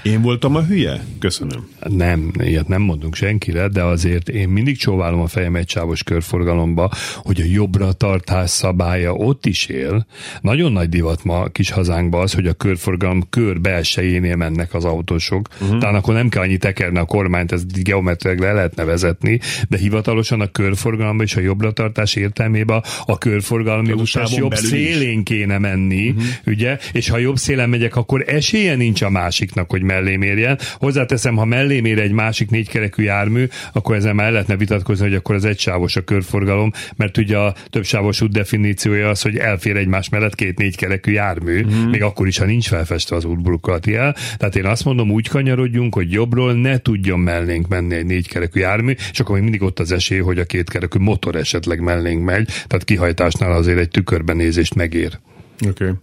[0.04, 1.04] Én voltam a hülye?
[1.20, 1.70] Köszönöm.
[1.90, 6.92] Nem, ilyet nem mondunk senkire, de azért én mindig csóválom a fejem egy sávos körforgalomba,
[7.16, 10.06] hogy a jobbra tartás szabálya ott is él.
[10.42, 15.48] Nagyon nagy divat ma kis hazánkban az, hogy a körforgalom kör belsejénél mennek az autósok.
[15.62, 15.80] Uh-huh.
[15.80, 20.42] Talán akkor nem kell annyi tekerni a kormányt, ezt geometrileg le lehetne vezetni, de hivatalosan
[20.42, 26.24] a körforgalomban és a jobbra tartás értelmében a körforgalmi utas jobb szélén kéne menni, uh-huh.
[26.46, 26.78] ugye?
[26.94, 30.60] És ha jobb szélen megyek, akkor esélye nincs a másiknak, hogy mellém érjen.
[30.74, 35.36] Hozzáteszem, ha mellém ér egy másik négykerekű jármű, akkor ezzel már lehetne vitatkozni, hogy akkor
[35.36, 40.36] az egysávos a körforgalom, mert ugye a többsávos út definíciója az, hogy elfér egymás mellett
[40.36, 41.90] két négykerekű jármű, mm.
[41.90, 44.16] még akkor is, ha nincs felfestve az útburkolati jel.
[44.38, 48.94] Tehát én azt mondom, úgy kanyarodjunk, hogy jobbról ne tudjon mellénk menni egy négykerekű jármű,
[49.12, 52.84] és akkor még mindig ott az esély, hogy a kétkerekű motor esetleg mellénk megy, tehát
[52.84, 55.20] kihajtásnál azért egy tükörbenézést megér.
[55.68, 55.84] Oké.
[55.84, 55.96] Okay.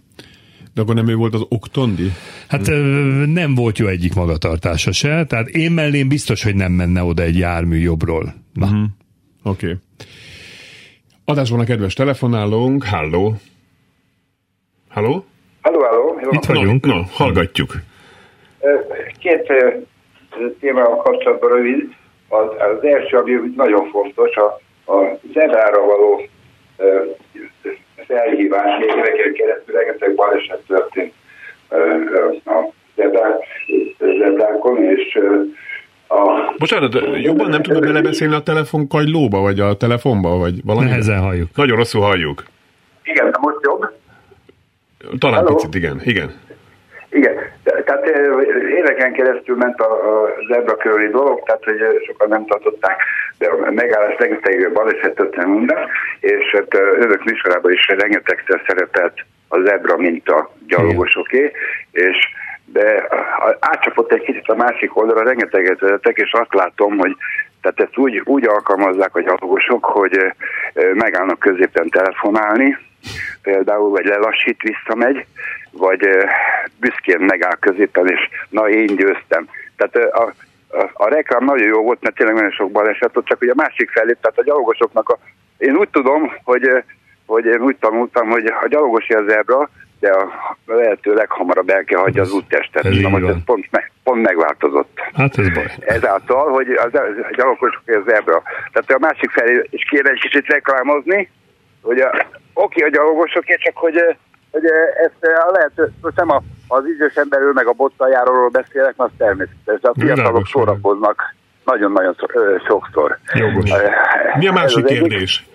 [0.79, 2.11] De akkor nem ő volt az Oktondi?
[2.47, 2.65] Hát
[3.25, 7.37] nem volt jó egyik magatartása se, tehát én mellém biztos, hogy nem menne oda egy
[7.37, 8.33] jármű jobbról.
[8.53, 8.65] Na.
[8.65, 8.83] Mm-hmm.
[9.43, 9.65] Oké.
[9.65, 9.77] Okay.
[11.25, 13.35] Adásban a kedves telefonálónk, halló.
[14.89, 15.25] Halló?
[15.61, 16.19] Halló, halló.
[16.31, 17.73] Itt vagyunk, no, no, hallgatjuk.
[19.19, 19.53] Két
[20.59, 21.95] témával kapcsolatban rövid.
[22.27, 24.45] Az, az első, ami nagyon fontos, a,
[24.91, 26.21] a zebrára való
[28.09, 31.13] felhívás, még éveken keresztül rengeteg baleset történt
[32.45, 32.73] a
[33.97, 35.19] zebrákon, és
[36.07, 36.53] a...
[36.57, 40.85] Bocsánat, jobban nem tudod belebeszélni a telefonkagylóba, vagy a telefonba, vagy valami?
[40.85, 41.49] Nehezen halljuk.
[41.55, 42.43] Nagyon rosszul halljuk.
[43.03, 43.91] Igen, most jobb?
[45.19, 45.55] Talán Hello?
[45.55, 46.01] picit, igen.
[46.03, 46.31] Igen.
[47.09, 47.48] Igen,
[47.89, 48.07] tehát
[48.69, 53.01] éveken keresztül ment a, a zebra körüli dolog, tehát hogy sokan nem tartották,
[53.37, 55.77] de a megállás rengeteg baleset történt minden,
[56.19, 59.13] és hát önök műsorában is rengetegszer szerepelt
[59.47, 61.51] a zebra, mint a gyalogosoké,
[61.91, 62.17] és
[62.65, 63.07] de
[63.59, 67.15] átcsapott egy kicsit a másik oldalra, rengeteget vezetek, és azt látom, hogy
[67.61, 70.33] tehát ezt úgy, úgy alkalmazzák a gyalogosok, hogy
[70.93, 72.77] megállnak középen telefonálni,
[73.41, 75.25] például, vagy lelassít, visszamegy,
[75.71, 76.07] vagy
[76.79, 79.47] büszkén megáll középen, és na én győztem.
[79.75, 80.33] Tehát a,
[80.69, 83.55] a, a reklám nagyon jó volt, mert tényleg nagyon sok baleset ott, csak hogy a
[83.55, 85.17] másik felé, tehát a gyalogosoknak a...
[85.57, 86.83] Én úgy tudom, hogy,
[87.25, 91.99] hogy én úgy tanultam, hogy a gyalogosi az zebra, de a lehető leghamarabb el kell
[91.99, 92.85] hagyja az úttestet.
[92.85, 94.99] Ez, Na, ez pont, me, pont megváltozott.
[95.13, 95.71] Hát ez baj.
[95.79, 98.41] Ezáltal, hogy az, a gyalogosok az zebra.
[98.71, 101.29] Tehát a másik felé is kéne egy kicsit reklámozni,
[101.81, 104.17] hogy a, oké a gyalogosoké, csak hogy
[104.51, 104.65] hogy
[105.03, 109.17] ezt a lehető, most nem a, az idős emberről, meg a bottaljáról beszélek, mert az
[109.17, 112.15] természetes, de a fiatalok szórakoznak nagyon-nagyon
[112.67, 113.17] sokszor.
[113.33, 113.71] Jogos.
[114.37, 115.47] Mi a másik kérdés?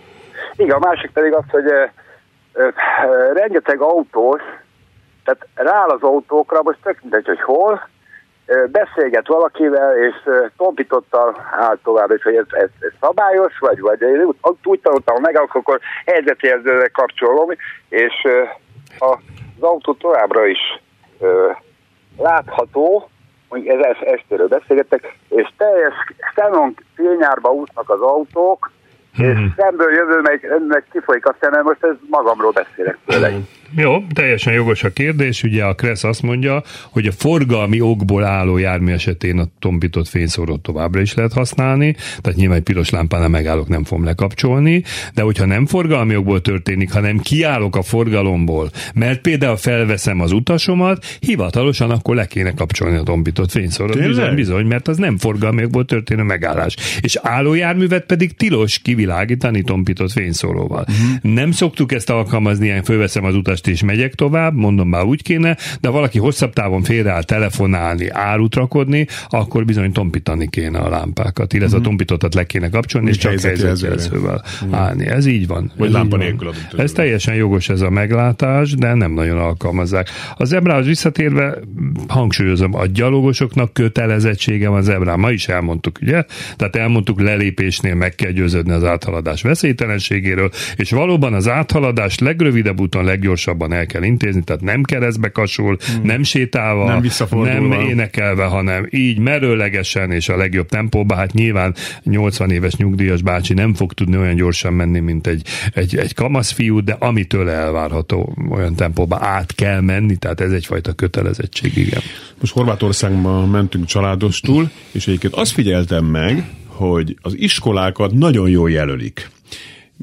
[0.57, 1.65] Igen, a másik pedig az, hogy
[3.35, 4.43] rengeteg autós,
[5.25, 7.89] tehát rááll az autókra, most tök mindegy, hogy hol,
[8.70, 10.14] beszélget valakivel, és
[10.57, 15.20] tompítottal áll tovább, és hogy ez, ez, ez szabályos, vagy, vagy én úgy, úgy tanultam
[15.20, 17.50] meg, akkor helyzetérzőre kapcsolom,
[17.88, 18.12] és
[18.98, 19.16] az
[19.61, 20.83] autó továbbra is
[22.16, 23.09] látható,
[23.48, 25.94] mondjuk ez estéről beszélgettek, és teljes
[26.35, 28.70] szenon fényárba útnak az autók,
[29.16, 33.29] és szemből jövő meg, ennek kifolyik a szemem, most ez magamról beszélek tőle.
[33.29, 33.46] Hmm.
[33.77, 35.42] Jó, teljesen jogos a kérdés.
[35.42, 40.62] Ugye a Kressz azt mondja, hogy a forgalmi okból álló jármű esetén a tompított fényszórót
[40.62, 44.83] továbbra is lehet használni, tehát nyilván egy piros lámpánál megállok, nem fogom lekapcsolni,
[45.14, 51.05] de hogyha nem forgalmi okból történik, hanem kiállok a forgalomból, mert például felveszem az utasomat,
[51.20, 54.07] hivatalosan akkor le kéne kapcsolni a tompított fényszórót.
[54.07, 56.77] Bizony, bizony, mert az nem forgalmi okból történő megállás.
[57.00, 60.85] És állójárművet pedig tilos kivilágítani tompított fényszóróval.
[60.88, 61.33] Uh-huh.
[61.35, 65.57] Nem szoktuk ezt alkalmazni, ilyen fölveszem az utast és megyek tovább, mondom már úgy kéne,
[65.81, 71.77] de valaki hosszabb távon félreáll telefonálni, árut rakodni, akkor bizony tompítani kéne a lámpákat, illetve
[71.77, 71.85] uh-huh.
[71.85, 74.81] a tompítottat le kéne kapcsolni, és csak helyzetjelzővel uh-huh.
[74.81, 75.07] állni.
[75.07, 75.73] Ez így van.
[75.77, 80.09] Vagy lámpa nélkül Ez teljesen jogos ez a meglátás, de nem nagyon alkalmazzák.
[80.37, 81.59] A zebrához visszatérve
[82.09, 85.19] hangsúlyozom, a gyalogosoknak kötelezettsége van zebrán.
[85.19, 86.25] Ma is elmondtuk, ugye?
[86.57, 93.04] Tehát elmondtuk, lelépésnél meg kell győződni az áthaladás veszélytelenségéről, és valóban az áthaladás legrövidebb úton,
[93.04, 96.04] leggyorsabban el kell intézni, tehát nem keresztbe kasul, hmm.
[96.04, 101.16] nem sétálva, nem, nem énekelve, hanem így merőlegesen és a legjobb tempóban.
[101.16, 105.96] Hát nyilván 80 éves nyugdíjas bácsi nem fog tudni olyan gyorsan menni, mint egy, egy,
[105.96, 111.76] egy kamasz fiú, de amitől elvárható olyan tempóba át kell menni, tehát ez egyfajta kötelezettség,
[111.76, 112.00] igen.
[112.40, 116.44] Most Horvátországban mentünk családostul, és egyébként azt figyeltem meg,
[116.75, 119.33] hogy az iskolákat nagyon jól jelölik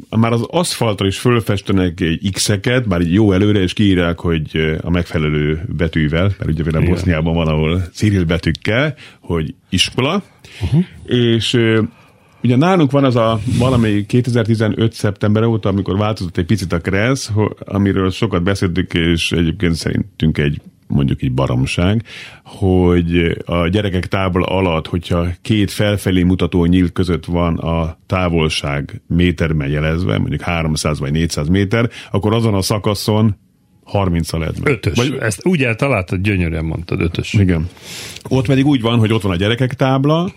[0.10, 4.90] már az aszfaltra is fölfestenek egy X-eket, már így jó előre, és kiírják, hogy a
[4.90, 10.24] megfelelő betűvel, mert ugye például Boszniában van, ahol Cyril betűkkel, hogy iskola,
[10.62, 10.84] uh-huh.
[11.06, 11.60] és
[12.44, 14.94] Ugye nálunk van az a valami 2015.
[14.94, 20.62] szeptember óta, amikor változott egy picit a Kressz, amiről sokat beszéltük, és egyébként szerintünk egy
[20.92, 22.04] mondjuk így baromság,
[22.44, 29.70] hogy a gyerekek tábla alatt, hogyha két felfelé mutató nyílt között van a távolság méterben
[29.70, 33.36] jelezve, mondjuk 300 vagy 400 méter, akkor azon a szakaszon
[33.84, 34.74] 30 a lehet meg.
[34.74, 34.98] Ötös.
[34.98, 37.34] Vagy, Ezt úgy eltaláltad, gyönyörűen mondtad, ötös.
[37.34, 37.70] Igen.
[38.30, 40.32] Ott pedig úgy van, hogy ott van a gyerekek tábla,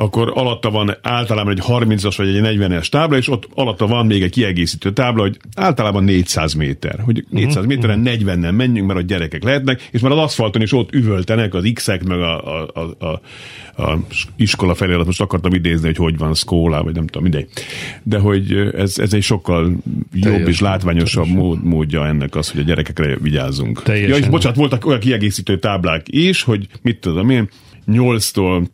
[0.00, 4.22] akkor alatta van általában egy 30-as vagy egy 40-es tábla, és ott alatta van még
[4.22, 7.00] egy kiegészítő tábla, hogy általában 400 méter.
[7.00, 7.66] Hogy 400 uh-huh.
[7.66, 11.70] méteren 40-en menjünk, mert a gyerekek lehetnek, és már az aszfalton is ott üvöltenek az
[11.74, 13.20] X-ek, meg a, a, a, a,
[13.82, 13.98] a
[14.36, 17.48] iskola felirat, most akartam idézni, hogy hogy van szkóla, vagy nem tudom, mindegy.
[18.02, 19.72] De hogy ez, ez egy sokkal
[20.10, 20.38] Teljesen.
[20.38, 23.82] jobb és látványosabb mód, módja ennek az, hogy a gyerekekre vigyázzunk.
[23.82, 24.10] Teljesen.
[24.10, 27.48] Ja, és bocsánat, voltak olyan kiegészítő táblák is, hogy mit tudom én,
[27.86, 28.66] 8-tól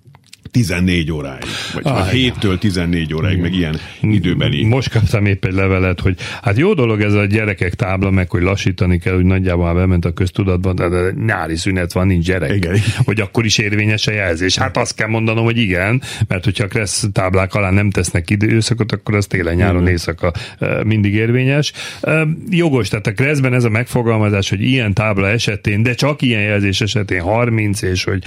[0.55, 4.65] 14 óráig, vagy, ah, vagy 7-től 14 óráig, meg ilyen időbeli.
[4.65, 8.43] Most kaptam épp egy levelet, hogy hát jó dolog ez a gyerekek tábla, meg hogy
[8.43, 10.87] lassítani kell, hogy nagyjából már bement a köztudatban, de,
[11.27, 12.55] nyári szünet van, nincs gyerek.
[12.55, 12.77] Igen.
[13.05, 14.57] Hogy akkor is érvényes a jelzés.
[14.57, 18.93] Hát azt kell mondanom, hogy igen, mert hogyha a kressz táblák alá nem tesznek időszakot,
[18.93, 20.33] akkor az télen, nyáron, éjszaka
[20.85, 21.73] mindig érvényes.
[22.49, 26.81] Jogos, tehát a kresszben ez a megfogalmazás, hogy ilyen tábla esetén, de csak ilyen jelzés
[26.81, 28.23] esetén 30, és hogy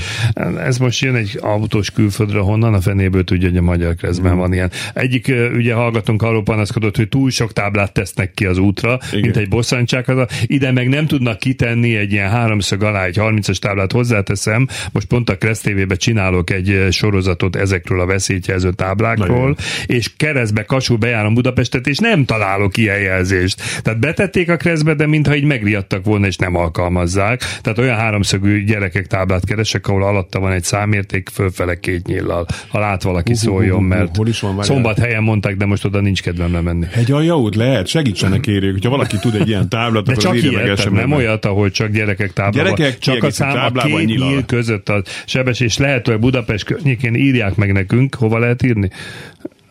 [0.58, 4.34] ez most jön egy autós külföld külföldre, honnan a fenéből tudja, hogy a magyar keresztben
[4.34, 4.38] mm.
[4.38, 4.71] van ilyen.
[4.93, 9.21] Egyik ugye hallgatunk arról panaszkodott, hogy túl sok táblát tesznek ki az útra, Igen.
[9.21, 10.06] mint egy bosszantság.
[10.45, 14.67] Ide meg nem tudnak kitenni egy ilyen háromszög alá egy 30-as táblát hozzáteszem.
[14.91, 19.56] Most pont a Kressz TV-be csinálok egy sorozatot ezekről a veszélyjelző táblákról, Nagyon.
[19.86, 23.62] és keresztbe kasul bejárom Budapestet, és nem találok ilyen jelzést.
[23.82, 27.39] Tehát betették a Kresszbe, de mintha így megriadtak volna, és nem alkalmazzák.
[27.62, 32.80] Tehát olyan háromszögű gyerekek táblát keresek, ahol alatta van egy számérték, fölfele két nyillal, ha
[32.80, 36.22] lát valaki uh, szóljon, mert hol is van, szombat helyen mondták, de most oda nincs
[36.22, 36.86] kedvem lemenni.
[36.93, 40.43] Egy alja út lehet, segítsenek kérjük, hogyha valaki tud egy ilyen táblát, de akkor csak
[40.43, 42.76] ilyet, nem olyat, ahol csak gyerekek táblában.
[42.76, 47.56] Gyerekek, csak a szám a két nyíl között a sebesés lehet, hogy Budapest környékén írják
[47.56, 48.89] meg nekünk, hova lehet írni?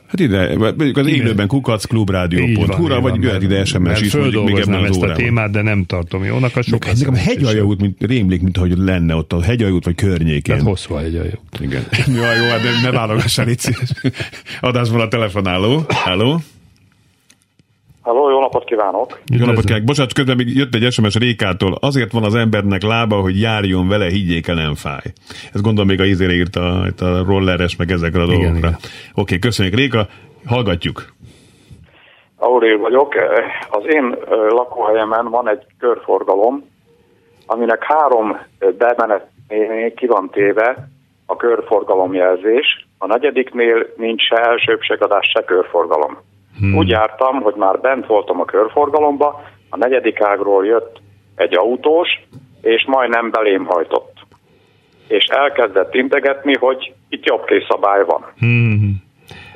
[0.06, 4.90] Hát ide, mondjuk az élőben kukacklubrádió.hu-ra, vagy jöhet ide SMS is, mondjuk még ebben az
[4.90, 6.86] ezt a témát, de nem tartom jónak a sok.
[6.86, 10.42] Ez nekem a hegyaljaút, mint rémlik, mint ahogy lenne ott a hegyaljaút, vagy környékén.
[10.42, 11.40] Tehát hosszú a hegyaljaút.
[11.60, 11.84] Igen.
[12.16, 13.70] jó, jó, hát ne válogass el, itt
[14.60, 15.84] Adásban a telefonáló.
[15.88, 16.38] Hello.
[18.06, 19.18] Halló, jó napot kívánok!
[19.38, 19.86] Jó napot kívánok!
[19.86, 21.76] Bocsánat, közben még jött egy SMS Rékától.
[21.80, 25.06] Azért van az embernek lába, hogy járjon vele, higgyék el, nem fáj.
[25.52, 28.68] Ez gondolom még a izére írt a, a rolleres, meg ezekre a dolgokra.
[28.68, 28.80] Oké,
[29.14, 30.06] okay, köszönjük Réka,
[30.46, 31.04] hallgatjuk.
[32.36, 33.14] Aurél vagyok.
[33.70, 34.16] Az én
[34.48, 36.64] lakóhelyemen van egy körforgalom,
[37.46, 38.36] aminek három
[38.78, 39.26] bemenet
[39.94, 40.88] ki van téve
[41.26, 42.86] a körforgalomjelzés.
[42.98, 46.18] A negyediknél nincs se elsőbségadás, se körforgalom.
[46.58, 46.76] Hmm.
[46.76, 51.00] Úgy jártam, hogy már bent voltam a körforgalomba, a negyedik ágról jött
[51.34, 52.08] egy autós,
[52.60, 54.14] és majdnem belém hajtott.
[55.08, 58.24] És elkezdett integetni, hogy itt jobb szabály van.
[58.38, 59.04] Hmm.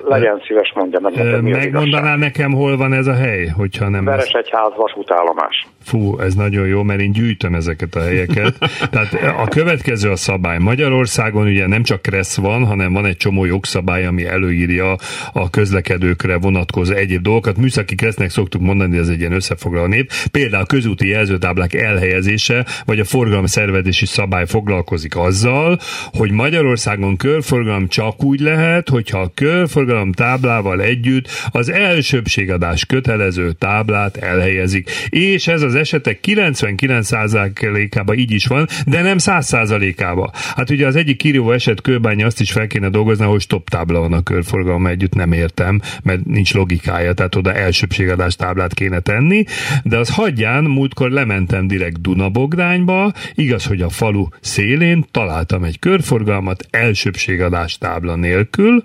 [0.05, 4.05] Legyen szíves, mondja meg nekem, Megmondaná nekem, hol van ez a hely, hogyha nem...
[4.05, 5.67] Veresegyház vasútállomás.
[5.85, 8.55] Fú, ez nagyon jó, mert én gyűjtöm ezeket a helyeket.
[8.93, 10.59] Tehát a következő a szabály.
[10.59, 14.95] Magyarországon ugye nem csak Kressz van, hanem van egy csomó jogszabály, ami előírja
[15.33, 17.57] a közlekedőkre vonatkozó egyéb dolgokat.
[17.57, 20.11] Műszaki Kressznek szoktuk mondani, ez egy ilyen összefoglaló nép.
[20.31, 25.79] Például a közúti jelzőtáblák elhelyezése, vagy a forgalomszervezési szabály foglalkozik azzal,
[26.13, 34.16] hogy Magyarországon körforgalom csak úgy lehet, hogyha a körforgalom táblával együtt az elsőbségadás kötelező táblát
[34.16, 34.91] elhelyezik.
[35.09, 40.30] És ez az esetek 99%-ában így is van, de nem 100%-ában.
[40.57, 43.99] Hát ugye az egyik kirívó eset kőbánya azt is fel kéne dolgozni, hogy stop tábla
[43.99, 49.45] van a körforgalom együtt, nem értem, mert nincs logikája, tehát oda elsőbségadás táblát kéne tenni,
[49.82, 56.66] de az hagyján, múltkor lementem direkt Dunabogdányba, igaz, hogy a falu szélén találtam egy körforgalmat
[56.70, 58.84] elsőbségadás tábla nélkül,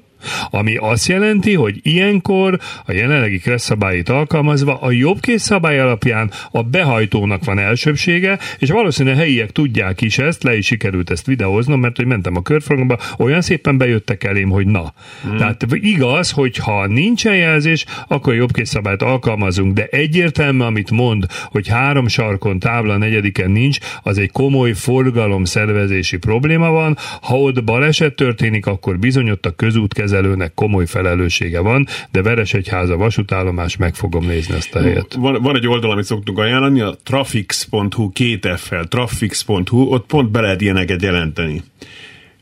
[0.50, 7.46] ami azt jelenti, hogy ilyenkor a jelenlegi kresszabályt alkalmazva a jobbkész szabály alapján a behajtónak
[7.46, 12.06] van elsőbsége, és valószínűleg helyiek tudják is ezt, le is sikerült ezt videóznom, mert hogy
[12.06, 14.94] mentem a körforgalomba, olyan szépen bejöttek elém, hogy na.
[15.24, 15.38] Hmm.
[15.38, 21.26] Tehát igaz, hogy ha nincsen jelzés, akkor a jobbkész szabályt alkalmazunk, de egyértelmű, amit mond,
[21.44, 26.98] hogy három sarkon tábla negyediken nincs, az egy komoly forgalomszervezési probléma van.
[27.22, 32.98] Ha ott baleset történik, akkor bizony ott a közútkezelő kezelőnek komoly felelőssége van, de Veresegyháza
[32.98, 35.14] vasútállomás, meg fogom nézni ezt a helyet.
[35.14, 40.42] Van, van egy oldal, amit szoktunk ajánlani, a trafix.hu, két F-fel, trafix.hu, ott pont be
[40.42, 41.64] lehet ilyeneket jelenteni.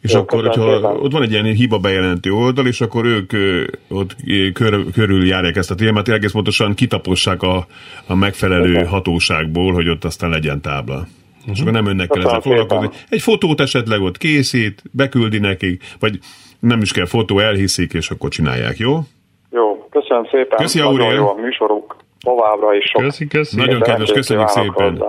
[0.02, 3.32] És Jó, akkor, hogyha ott van egy ilyen hiba bejelentő oldal, és akkor ők
[3.88, 4.16] ott
[4.54, 7.68] kör, körül járják ezt a témát, egész pontosan kitapossák a,
[8.06, 8.88] a megfelelő Igen.
[8.88, 10.96] hatóságból, hogy ott aztán legyen tábla.
[10.96, 11.54] Uh-huh.
[11.54, 12.90] És akkor nem önnek kell ezzel foglalkozni.
[13.10, 16.20] Egy fotót esetleg ott készít, beküldi nekik, vagy
[16.64, 19.00] nem is kell fotó, elhiszik, és akkor csinálják, jó?
[19.52, 20.58] Jó, köszönöm szépen.
[20.58, 23.02] Köszi, Nagyon jó a műsoruk továbbra is sok.
[23.02, 23.56] Köszi, köszi.
[23.56, 25.04] Nagyon kedves, köszönjük szépen.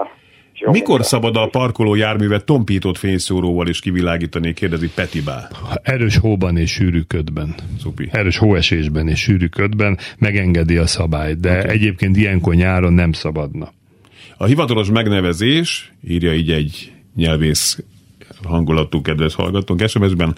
[0.56, 1.08] Jó, Mikor minden.
[1.08, 5.48] szabad a parkoló járművet tompított fényszóróval is kivilágítani, kérdezi Petibá.
[5.82, 7.54] Erős hóban és sűrű ködben.
[7.80, 8.08] Szupi.
[8.12, 11.70] Erős hóesésben és sűrű ködben megengedi a szabály, de okay.
[11.70, 13.72] egyébként ilyenkor nyáron nem szabadna.
[14.36, 17.78] A hivatalos megnevezés, írja így egy nyelvész
[18.44, 20.36] hangulatú kedves hallgatónk SMS-ben,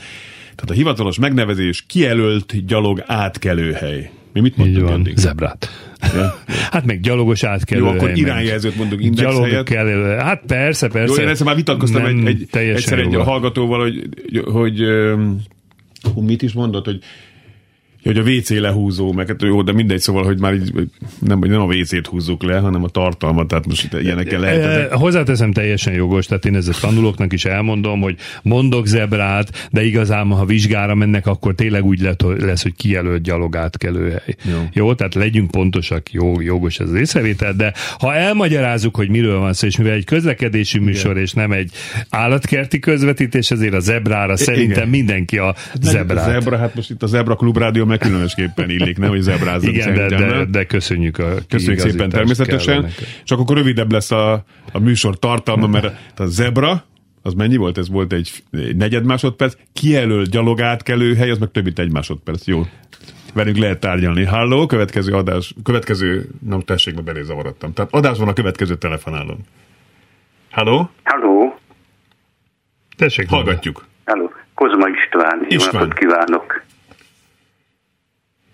[0.57, 4.11] tehát a hivatalos megnevezés kijelölt gyalog átkelőhely.
[4.32, 5.16] Mi mit mondtunk eddig?
[5.16, 5.68] Zebrát.
[6.14, 6.34] Ja?
[6.70, 7.80] Hát meg gyalogos átkelő.
[7.80, 9.64] Jó, akkor irányjelzőt mondunk index Gyalog helyett.
[9.64, 11.22] Kell, hát persze, persze.
[11.22, 14.09] Jó, én már vitatkoztam egy, egy, egyszer egy hallgatóval, hogy,
[14.44, 14.84] hogy,
[16.14, 16.98] hogy mit is mondott, hogy
[18.07, 20.72] hogy a WC lehúzó, meg hát jó, de mindegy, szóval, hogy már így
[21.20, 24.64] nem, nem a WC-t húzzuk le, hanem a tartalmat, tehát most ilyenekkel lehet.
[24.64, 24.92] Ezek...
[24.92, 30.44] Hozzáteszem teljesen jogos, tehát én ezt tanulóknak is elmondom, hogy mondok zebrát, de igazán, ha
[30.44, 34.36] vizsgára mennek, akkor tényleg úgy lesz, hogy kijelölt gyalogátkelőhely.
[34.44, 34.62] Jó.
[34.72, 39.52] jó, tehát legyünk pontosak, jó, jogos ez az észrevétel, de ha elmagyarázzuk, hogy miről van
[39.52, 41.22] szó, és mivel egy közlekedési műsor, Igen.
[41.22, 41.70] és nem egy
[42.11, 44.88] állatkerti közvetítés, ezért a zebrára szerintem Igen.
[44.88, 46.26] mindenki a zebrát.
[46.26, 49.70] A zebra, hát most itt a Zebra Klub Rádió meg különösképpen illik, nem, hogy zebrázom
[49.70, 52.86] Igen, de, de, de, köszönjük a Köszönjük szépen természetesen.
[53.24, 56.84] Csak akkor rövidebb lesz a, a műsor tartalma, mert a zebra,
[57.22, 57.78] az mennyi volt?
[57.78, 59.55] Ez volt egy, egy negyed másodperc.
[59.72, 62.47] Kijelölt gyalogátkelő hely, az meg több mint egy másodperc.
[62.47, 62.62] Jó.
[63.34, 64.24] Velünk lehet tárgyalni.
[64.24, 67.72] Halló, következő adás, következő, nem tessék, mert belé zavarodtam.
[67.72, 69.38] Tehát adás van a következő telefonálón.
[70.51, 70.90] Halló?
[71.05, 71.59] Halló?
[72.97, 73.86] Tessék, hallgatjuk.
[74.05, 75.47] Halló, Kozma István.
[75.49, 75.72] István.
[75.72, 76.64] Jó napot kívánok.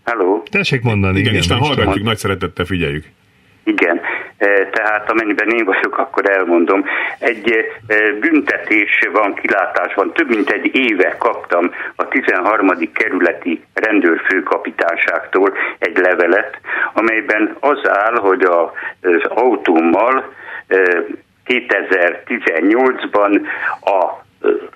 [0.04, 0.42] Hello.
[0.50, 1.18] Tessék mondani.
[1.18, 3.04] Igen, igen István, hallgatjuk, nagy szeretettel figyeljük.
[3.64, 4.00] Igen,
[4.36, 6.84] e, tehát amennyiben én vagyok, akkor elmondom.
[7.18, 7.50] Egy
[7.86, 12.92] e, büntetés van kilátásban, több mint egy éve kaptam a 13.
[12.92, 16.60] kerületi rendőrfőkapitányságtól egy levelet,
[16.92, 18.72] amelyben az áll, hogy az
[19.28, 20.34] autómmal
[21.46, 24.24] 2018-ban e, a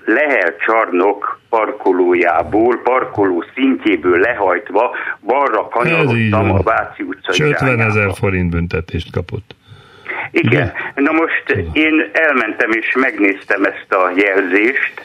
[0.04, 9.12] Lehel csarnok parkolójából, parkoló szintjéből lehajtva balra kanyarodtam a Váci utca 50 ezer forint büntetést
[9.12, 9.54] kapott.
[10.30, 10.72] Igen.
[10.94, 15.02] Na most én elmentem és megnéztem ezt a jelzést,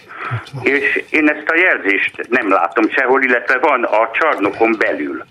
[0.64, 5.24] és én ezt a jelzést nem látom sehol, illetve van a csarnokon belül.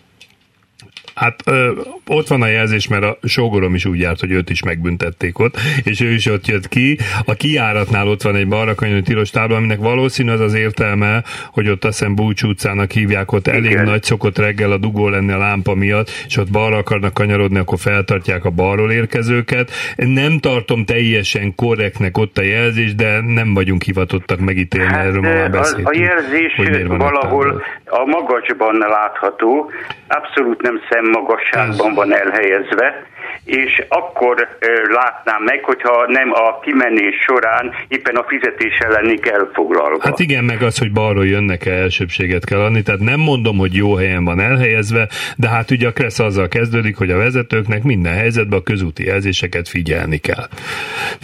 [1.15, 1.71] Hát ö,
[2.07, 5.57] ott van a jelzés, mert a sógorom is úgy járt, hogy őt is megbüntették ott,
[5.85, 6.99] és ő is ott jött ki.
[7.25, 11.85] A kiáratnál ott van egy balrakanyoni tilos tábla, aminek valószínű az az értelme, hogy ott
[11.85, 13.85] azt hiszem Búcsú utcának hívják, ott elég Igen.
[13.85, 17.79] nagy szokott reggel a dugó lenni a lámpa miatt, és ott balra akarnak kanyarodni, akkor
[17.79, 19.71] feltartják a balról érkezőket.
[19.97, 25.51] Nem tartom teljesen korrektnek ott a jelzés, de nem vagyunk hivatottak megítélni, hát, erről már
[25.51, 25.89] beszéltünk.
[25.89, 29.71] A jelzés valahol a magasban látható,
[30.09, 33.07] abszolút nem szemmagasságban van elhelyezve,
[33.45, 34.49] és akkor
[34.89, 39.99] látnám meg, hogyha nem a kimenés során éppen a fizetés lennék elfoglalva.
[40.03, 43.75] Hát igen, meg az, hogy balról jönnek el, elsőbséget kell adni, tehát nem mondom, hogy
[43.75, 48.15] jó helyen van elhelyezve, de hát ugye a Kressz azzal kezdődik, hogy a vezetőknek minden
[48.15, 50.49] helyzetben a közúti jelzéseket figyelni kell.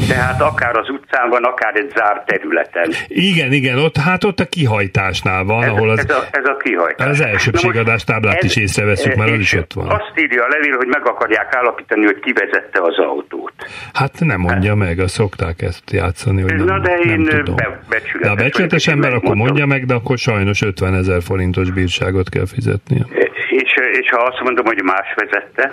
[0.09, 2.93] Tehát akár az utcán van, akár egy zárt területen.
[3.09, 5.99] Igen, igen, ott, hát ott a kihajtásnál van, ez, ahol az...
[5.99, 7.09] Ez a, ez a kihajtás.
[7.09, 9.89] Az elsőbségadás táblát ez, is észreveszünk, mert az is ott van.
[9.89, 13.53] Azt írja a levél, hogy meg akarják állapítani, hogy kivezette az autót.
[13.93, 14.79] Hát nem mondja hát.
[14.79, 17.57] meg, azt szokták ezt játszani, hogy nem, Na de én nem tudom.
[17.89, 22.29] Be, de a becsületes ember akkor mondja meg, de akkor sajnos 50 ezer forintos bírságot
[22.29, 23.07] kell fizetnie.
[23.51, 25.73] És, és ha azt mondom, hogy más vezette?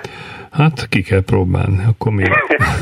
[0.52, 2.24] Hát ki kell próbálni, akkor mi?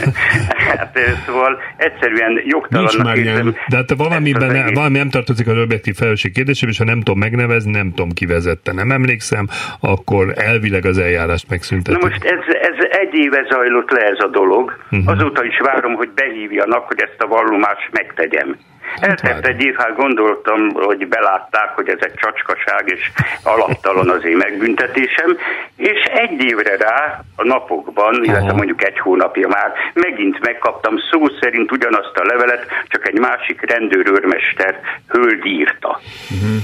[0.67, 3.55] hát szóval egyszerűen jogtalannak érzem.
[3.67, 7.19] De hát valamiben ne, valami nem tartozik az objektív felelősség kérdésébe, és ha nem tudom
[7.19, 9.47] megnevezni, nem tudom kivezette, nem emlékszem,
[9.79, 12.01] akkor elvileg az eljárást megszüntetik.
[12.01, 15.11] Na most ez, ez egy éve zajlott le ez a dolog, uh-huh.
[15.11, 18.57] azóta is várom, hogy behívjanak, hogy ezt a vallomást megtegyem.
[18.99, 23.11] Eltett egy év, hát gondoltam, hogy belátták, hogy ez egy csacskaság, és
[23.43, 25.37] alaptalan az én megbüntetésem,
[25.75, 31.71] és egy évre rá, a napokban, illetve mondjuk egy hónapja már, megint megkaptam szó szerint
[31.71, 35.99] ugyanazt a levelet, csak egy másik rendőrőrmester hölgy írta.
[36.29, 36.61] Uh-huh.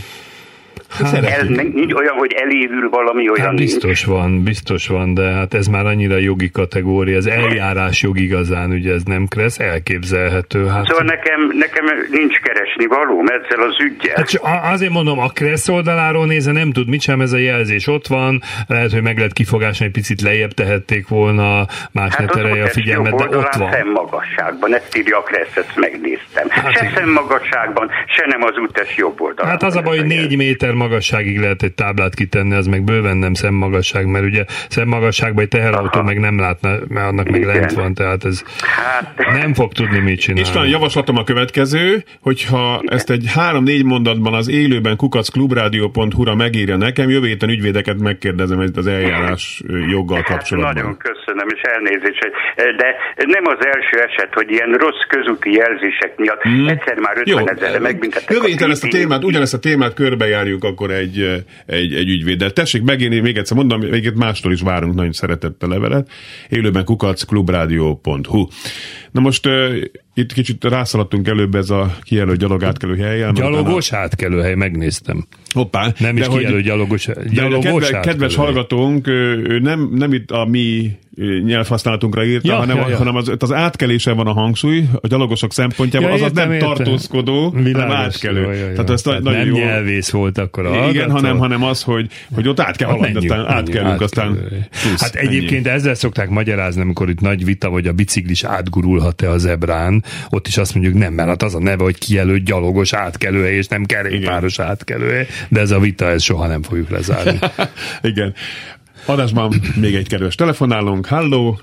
[0.90, 3.46] Hát, ez nincs olyan, hogy elévül valami olyan.
[3.46, 4.06] Hát biztos nincs.
[4.06, 8.94] van, biztos van, de hát ez már annyira jogi kategória, az eljárás jog igazán, ugye
[8.94, 10.68] ez nem kressz, elképzelhető.
[10.68, 10.86] Hát...
[10.86, 14.16] Szóval nekem, nekem nincs keresni való ezzel az ügyel.
[14.16, 18.08] Hát azért mondom, a kressz oldaláról nézve nem tud mit sem, ez a jelzés ott
[18.08, 22.64] van, lehet, hogy meg lehet kifogásolni, egy picit lejjebb tehették volna, más hát ne terelje
[22.64, 23.72] a figyelmet, de ott van.
[23.72, 26.48] szemmagasságban, ezt írja a kressz, ezt megnéztem.
[26.50, 29.52] Hát se szemmagasságban, se nem az utas jobb oldalon.
[29.52, 33.18] Hát az a baj, hogy négy méter magasságig lehet egy táblát kitenni, az meg bőven
[33.18, 36.04] nem szemmagasság, mert ugye szemmagasságban egy teherautó Aha.
[36.04, 39.16] meg nem látna, mert annak meg lent van, tehát ez hát.
[39.34, 40.48] nem fog tudni mit csinálni.
[40.48, 42.98] István, javaslatom a következő, hogyha Igen.
[42.98, 48.88] ezt egy három-négy mondatban az élőben kukacklubrádió.hu-ra megírja nekem, jövő héten ügyvédeket megkérdezem ez az
[48.88, 50.74] eljárás joggal hát, kapcsolatban.
[50.74, 56.42] Nagyon köszönöm, és elnézést, de nem az első eset, hogy ilyen rossz közúti jelzések miatt
[56.42, 56.68] hmm.
[56.68, 58.30] egyszer már 50 ezerre megbüntettek.
[58.30, 62.51] Jövő héten ezt a témát, ugyanezt a témát körbejárjuk akkor egy, egy, egy ügyvéddel.
[62.51, 66.09] Tessék megírni, még egyszer mondom, még mástól is várunk nagyon szeretettel levelet.
[66.49, 68.47] Élőben kukac klubrádió.hu.
[69.18, 69.76] Na most uh,
[70.13, 73.34] itt kicsit rászaladtunk előbb ez a kijelölt gyalog átkelő helyen.
[73.34, 75.28] Gyalogos átkelő hely, megnéztem.
[75.53, 75.93] Hoppá.
[75.99, 80.97] Nem is kijelölt gyalogos, gyalogos kedve, Kedves hallgatónk, ő nem, nem itt a mi
[81.43, 82.97] nyelvhasználatunkra írta, ja, hanem, ja, ja.
[82.97, 86.68] hanem az, az átkelése van a hangsúly, a gyalogosok szempontjából, ja, az nem értem.
[86.68, 88.41] tartózkodó, Világos, hanem átkelő.
[88.41, 88.72] Jó, jó, jó.
[88.72, 89.55] Tehát ezt Tehát nagyon nem jó.
[89.55, 93.45] nyelvész volt akkor a Igen, hanem, hanem az, hogy, hogy ott át kell haladni, aztán
[93.45, 94.39] átkelünk, aztán
[94.82, 95.76] plusz, Hát egyébként ennyi.
[95.76, 98.43] ezzel szokták magyarázni, amikor itt nagy vita, vagy a biciklis
[99.08, 102.43] átgurulhat-e a zebrán, ott is azt mondjuk nem, mert hát az a neve, hogy kijelölt
[102.43, 107.39] gyalogos átkelőhely, és nem kerékpáros átkelőhely, de ez a vita, ez soha nem fogjuk lezárni.
[108.12, 108.34] Igen.
[109.08, 109.51] Adásban
[109.82, 111.05] még egy kedves telefonálunk.
[111.05, 111.58] Halló!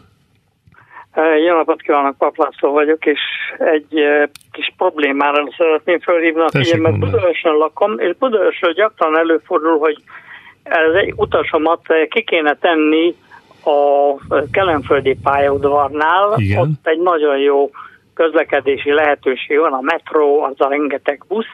[1.47, 3.21] Jó napot kívánok, Paplászló vagyok, és
[3.59, 3.95] egy
[4.53, 6.99] kis problémára szeretném felhívni a figyelmet.
[6.99, 9.97] Budaörsön lakom, és Budaörsön gyakran előfordul, hogy
[10.63, 13.15] ez egy utasomat ki kéne tenni
[13.67, 14.17] a
[14.51, 16.35] kelenföldi pályaudvarnál.
[16.37, 16.61] Igen.
[16.61, 17.71] Ott egy nagyon jó
[18.15, 21.51] közlekedési lehetőség van, a metró, az a rengeteg busz.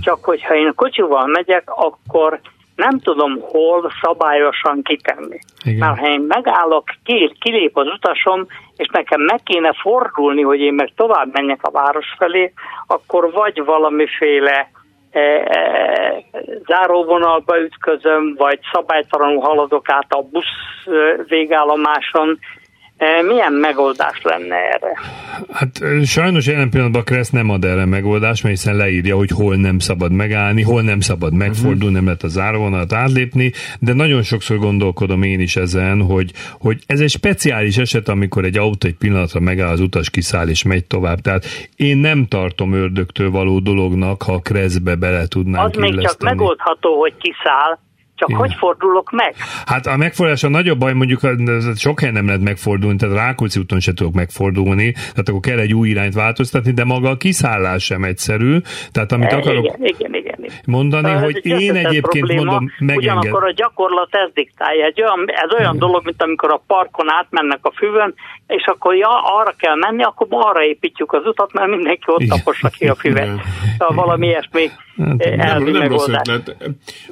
[0.00, 2.40] Csak hogyha én kocsival megyek, akkor
[2.76, 5.38] nem tudom hol szabályosan kitenni.
[5.64, 5.78] Igen.
[5.78, 8.46] Mert ha én megállok, két kilép az utasom,
[8.76, 12.52] és nekem meg kéne fordulni, hogy én meg tovább menjek a város felé,
[12.86, 14.70] akkor vagy valamiféle
[16.66, 22.63] záróvonalba ütközöm, vagy szabálytalanul haladok át a busz e, végállomáson, E,
[22.98, 24.92] milyen megoldás lenne erre?
[25.52, 29.56] Hát sajnos jelen pillanatban a Kressz nem ad erre megoldást, mert hiszen leírja, hogy hol
[29.56, 34.58] nem szabad megállni, hol nem szabad megfordulni, nem lehet a záróvonalat átlépni, de nagyon sokszor
[34.58, 36.30] gondolkodom én is ezen, hogy,
[36.60, 40.62] hogy ez egy speciális eset, amikor egy autó egy pillanatra megáll, az utas kiszáll és
[40.62, 41.20] megy tovább.
[41.20, 41.44] Tehát
[41.76, 46.98] én nem tartom ördögtől való dolognak, ha a Kresszbe bele tudnánk Az még csak megoldható,
[46.98, 47.78] hogy kiszáll,
[48.16, 48.40] Csak Igen.
[48.40, 49.34] hogy fordulok meg?
[49.66, 51.20] Hát a megfordulás a nagyobb baj, mondjuk
[51.74, 55.74] sok helyen nem lehet megfordulni, tehát Rákóczi úton se tudok megfordulni, tehát akkor kell egy
[55.74, 58.58] új irányt változtatni, de maga a kiszállás sem egyszerű.
[58.92, 60.52] Tehát amit e, akarok igen, igen, igen, igen.
[60.66, 63.16] mondani, ez hogy én egyébként probléma, mondom, megenged.
[63.16, 64.84] Ugyanakkor a gyakorlat ez diktálja.
[64.84, 68.14] Egy olyan, ez olyan dolog, mint amikor a parkon átmennek a füvön,
[68.46, 72.68] és akkor ja, arra kell menni, akkor arra építjük az utat, mert mindenki ott tapossa
[72.68, 73.28] ki a füvet.
[73.78, 76.56] Szóval valami ilyesmi nem, nem rossz ötlet.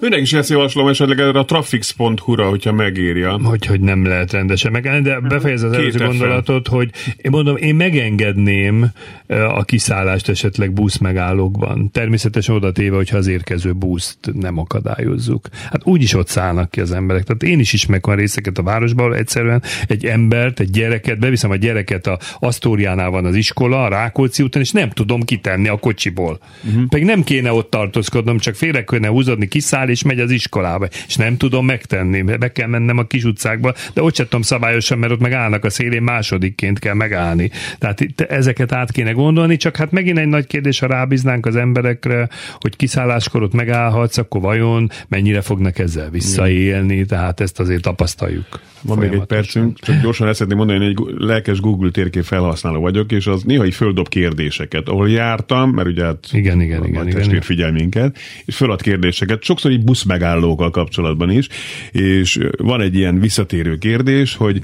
[0.00, 3.38] Önnek is ezt javaslom esetleg erre a trafix.hu-ra, hogyha megírja.
[3.42, 7.74] Hogy, hogy nem lehet rendesen megállni, de befejez az előző gondolatot, hogy én mondom, én
[7.74, 8.86] megengedném
[9.26, 11.90] a kiszállást esetleg busz megállókban.
[11.90, 15.48] Természetesen oda téve, hogyha az érkező buszt nem akadályozzuk.
[15.70, 17.24] Hát úgyis ott szállnak ki az emberek.
[17.24, 21.56] Tehát én is ismerek a részeket a városban, egyszerűen egy embert, egy gyereket, beviszem a
[21.56, 26.38] gyereket, a Asztóriánál van az iskola, a Rákóczi úton, és nem tudom kitenni a kocsiból.
[26.64, 26.88] Uh-huh.
[26.88, 30.88] Pedig nem kéne ott tartózkodnom, csak félre kéne húzódni, kiszáll, és megy az iskolába.
[31.06, 34.98] És nem tudom megtenni, be kell mennem a kis utcákba, de ott sem tudom szabályosan,
[34.98, 37.50] mert ott meg állnak a szélén, másodikként kell megállni.
[37.78, 41.56] Tehát itt ezeket át kéne gondolni, csak hát megint egy nagy kérdés, ha rábíznánk az
[41.56, 42.28] emberekre,
[42.60, 48.60] hogy kiszálláskor ott megállhatsz, akkor vajon mennyire fognak ezzel visszaélni, tehát ezt azért tapasztaljuk.
[48.82, 52.80] Van még egy percünk, csak gyorsan ezt szeretném mondani, hogy egy lelkes Google térkép felhasználó
[52.80, 57.08] vagyok, és az néha így földob kérdéseket, ahol jártam, mert ugye hát igen, igen, igen,
[57.08, 57.20] igen.
[57.62, 61.48] Figyel minket, és fölad kérdéseket, sokszor így buszmegállókkal kapcsolatban is,
[61.92, 64.60] és van egy ilyen visszatérő kérdés, hogy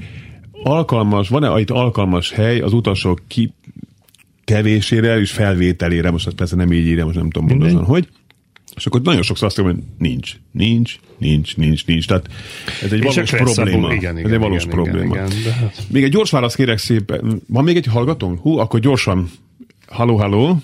[0.63, 3.53] alkalmas, van-e itt alkalmas hely az utasok ki
[4.43, 8.07] kevésére és felvételére, most persze nem így írja, most nem tudom pontosan, hogy,
[8.75, 12.07] és akkor nagyon sokszor azt mondom, hogy nincs, nincs, nincs, nincs, nincs.
[12.07, 12.29] Tehát
[12.83, 13.71] ez egy valós probléma.
[13.71, 15.15] Szabó, igen, igen, ez egy valós igen, probléma.
[15.15, 15.83] Igen, igen, hát...
[15.87, 17.41] Még egy gyors válasz kérek szépen.
[17.47, 18.39] Van még egy hallgatónk?
[18.39, 19.29] Hú, akkor gyorsan.
[19.87, 20.61] Halló, halló.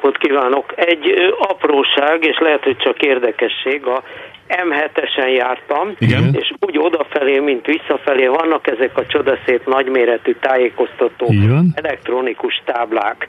[0.00, 0.72] Napot kívánok!
[0.76, 4.02] Egy apróság, és lehet, hogy csak érdekesség, a
[4.48, 6.34] M7-esen jártam, Igen.
[6.34, 11.32] és úgy odafelé, mint visszafelé vannak ezek a csodaszép nagyméretű tájékoztató
[11.74, 13.28] elektronikus táblák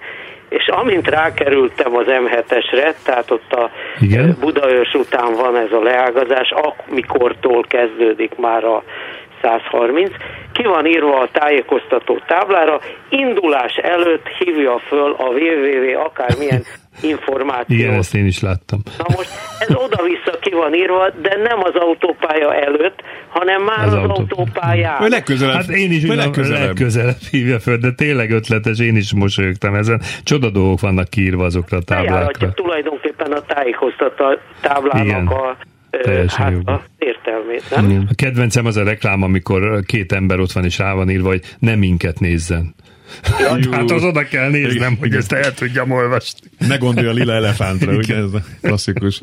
[0.49, 4.37] és amint rákerültem az M7-esre, tehát ott a Igen?
[4.39, 6.53] Budaörs után van ez a leágazás,
[6.87, 8.83] amikortól kezdődik már a
[9.41, 10.11] 130,
[10.53, 12.79] ki van írva a tájékoztató táblára,
[13.09, 16.63] indulás előtt hívja föl a www akármilyen
[17.01, 17.79] információt.
[17.79, 18.79] Igen, ezt én is láttam.
[18.97, 19.29] Na most
[19.59, 24.13] ez oda-vissza ki van írva, de nem az autópálya előtt, hanem már az, az autó...
[24.13, 24.99] autópályán.
[24.99, 25.55] Vagy legközelebb.
[25.55, 26.65] Hát én is legközelebb.
[26.65, 30.01] legközelebb hívja föl, de tényleg ötletes, én is mosolyogtam ezen.
[30.23, 32.53] Csoda dolgok vannak kiírva azokra a táblákra.
[32.53, 35.27] tulajdonképpen a tájékoztató táblának Igen.
[35.27, 35.57] a
[35.89, 36.73] Teljesen hát jó.
[36.73, 38.05] a értelmét, nem?
[38.09, 41.41] A kedvencem az a reklám, amikor két ember ott van és rá van írva, hogy
[41.59, 42.75] nem minket nézzen.
[43.39, 46.49] Ja, hát az oda kell néznem, hogy ezt el tudjam olvasni.
[46.67, 49.19] Ne gondolj a lila elefántra, ugye ez a klasszikus.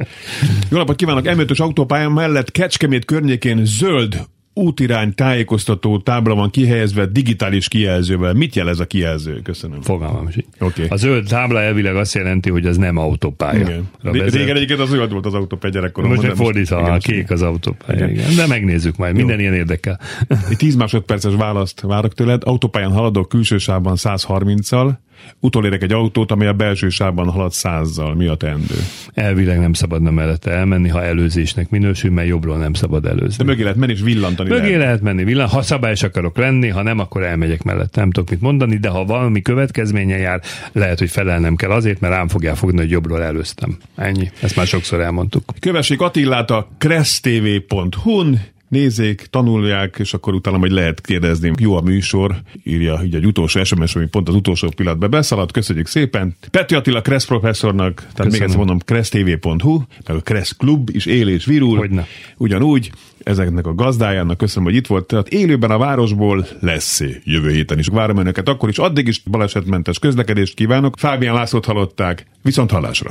[0.71, 1.25] Jó napot kívánok!
[1.27, 4.27] M5-ös autópályán mellett Kecskemét környékén zöld
[4.59, 8.33] útirány tájékoztató tábla van kihelyezve digitális kijelzővel.
[8.33, 9.41] Mit jelez a kijelző?
[9.43, 9.83] Köszönöm.
[9.83, 10.37] Fogalmam is.
[10.61, 10.87] Okay.
[10.89, 13.61] A zöld tábla elvileg azt jelenti, hogy az nem autópálya.
[13.61, 13.89] Igen.
[14.03, 16.25] Régen egyébként az zöld volt az autópálya gyerekkoromban.
[16.25, 18.09] Most fordítva, a kék az autópálya.
[18.09, 18.11] Igen.
[18.11, 18.37] igen.
[18.37, 19.41] De megnézzük majd, minden Jó.
[19.41, 20.01] ilyen érdekel.
[20.29, 22.43] Egy 10 másodperces választ várok tőled.
[22.45, 24.93] Autópályán haladok külső sávban 130-al,
[25.41, 28.15] utolérek egy autót, amely a belső sávban halad százzal.
[28.15, 28.75] Mi a teendő?
[29.15, 33.37] Elvileg nem szabadna mellette elmenni, ha előzésnek minősül, mert jobbról nem szabad előzni.
[33.37, 34.49] De mögé lehet menni és villantani.
[34.49, 35.49] Mögé lehet, lehet menni, villan.
[35.49, 38.01] Ha szabályos akarok lenni, ha nem, akkor elmegyek mellette.
[38.01, 40.41] Nem tudok mit mondani, de ha valami következménye jár,
[40.73, 43.77] lehet, hogy felelnem kell azért, mert rám fogják fogni, hogy jobbról előztem.
[43.97, 44.31] Ennyi.
[44.41, 45.53] Ezt már sokszor elmondtuk.
[45.61, 51.53] Kövessék Attillát a kresstv.hu-n, nézzék, tanulják, és akkor utána majd lehet kérdezni.
[51.59, 55.53] Jó a műsor, írja így egy utolsó SMS, ami pont az utolsó pillanatban beszaladt.
[55.53, 56.37] Köszönjük szépen.
[56.51, 58.33] Petri Attila Kressz professzornak, tehát Köszönöm.
[58.33, 61.79] még egyszer mondom, kressztv.hu, meg a Kressz Klub is él és virul.
[61.79, 62.07] Hogyne.
[62.37, 62.91] Ugyanúgy,
[63.27, 65.07] ezeknek a gazdájának köszönöm, hogy itt volt.
[65.07, 67.87] Tehát élőben a városból lesz jövő héten is.
[67.87, 68.79] Várom önöket akkor is.
[68.79, 70.95] Addig is balesetmentes közlekedést kívánok.
[70.99, 72.27] Fábián Lászlót hallották.
[72.43, 73.11] Viszont hallásra.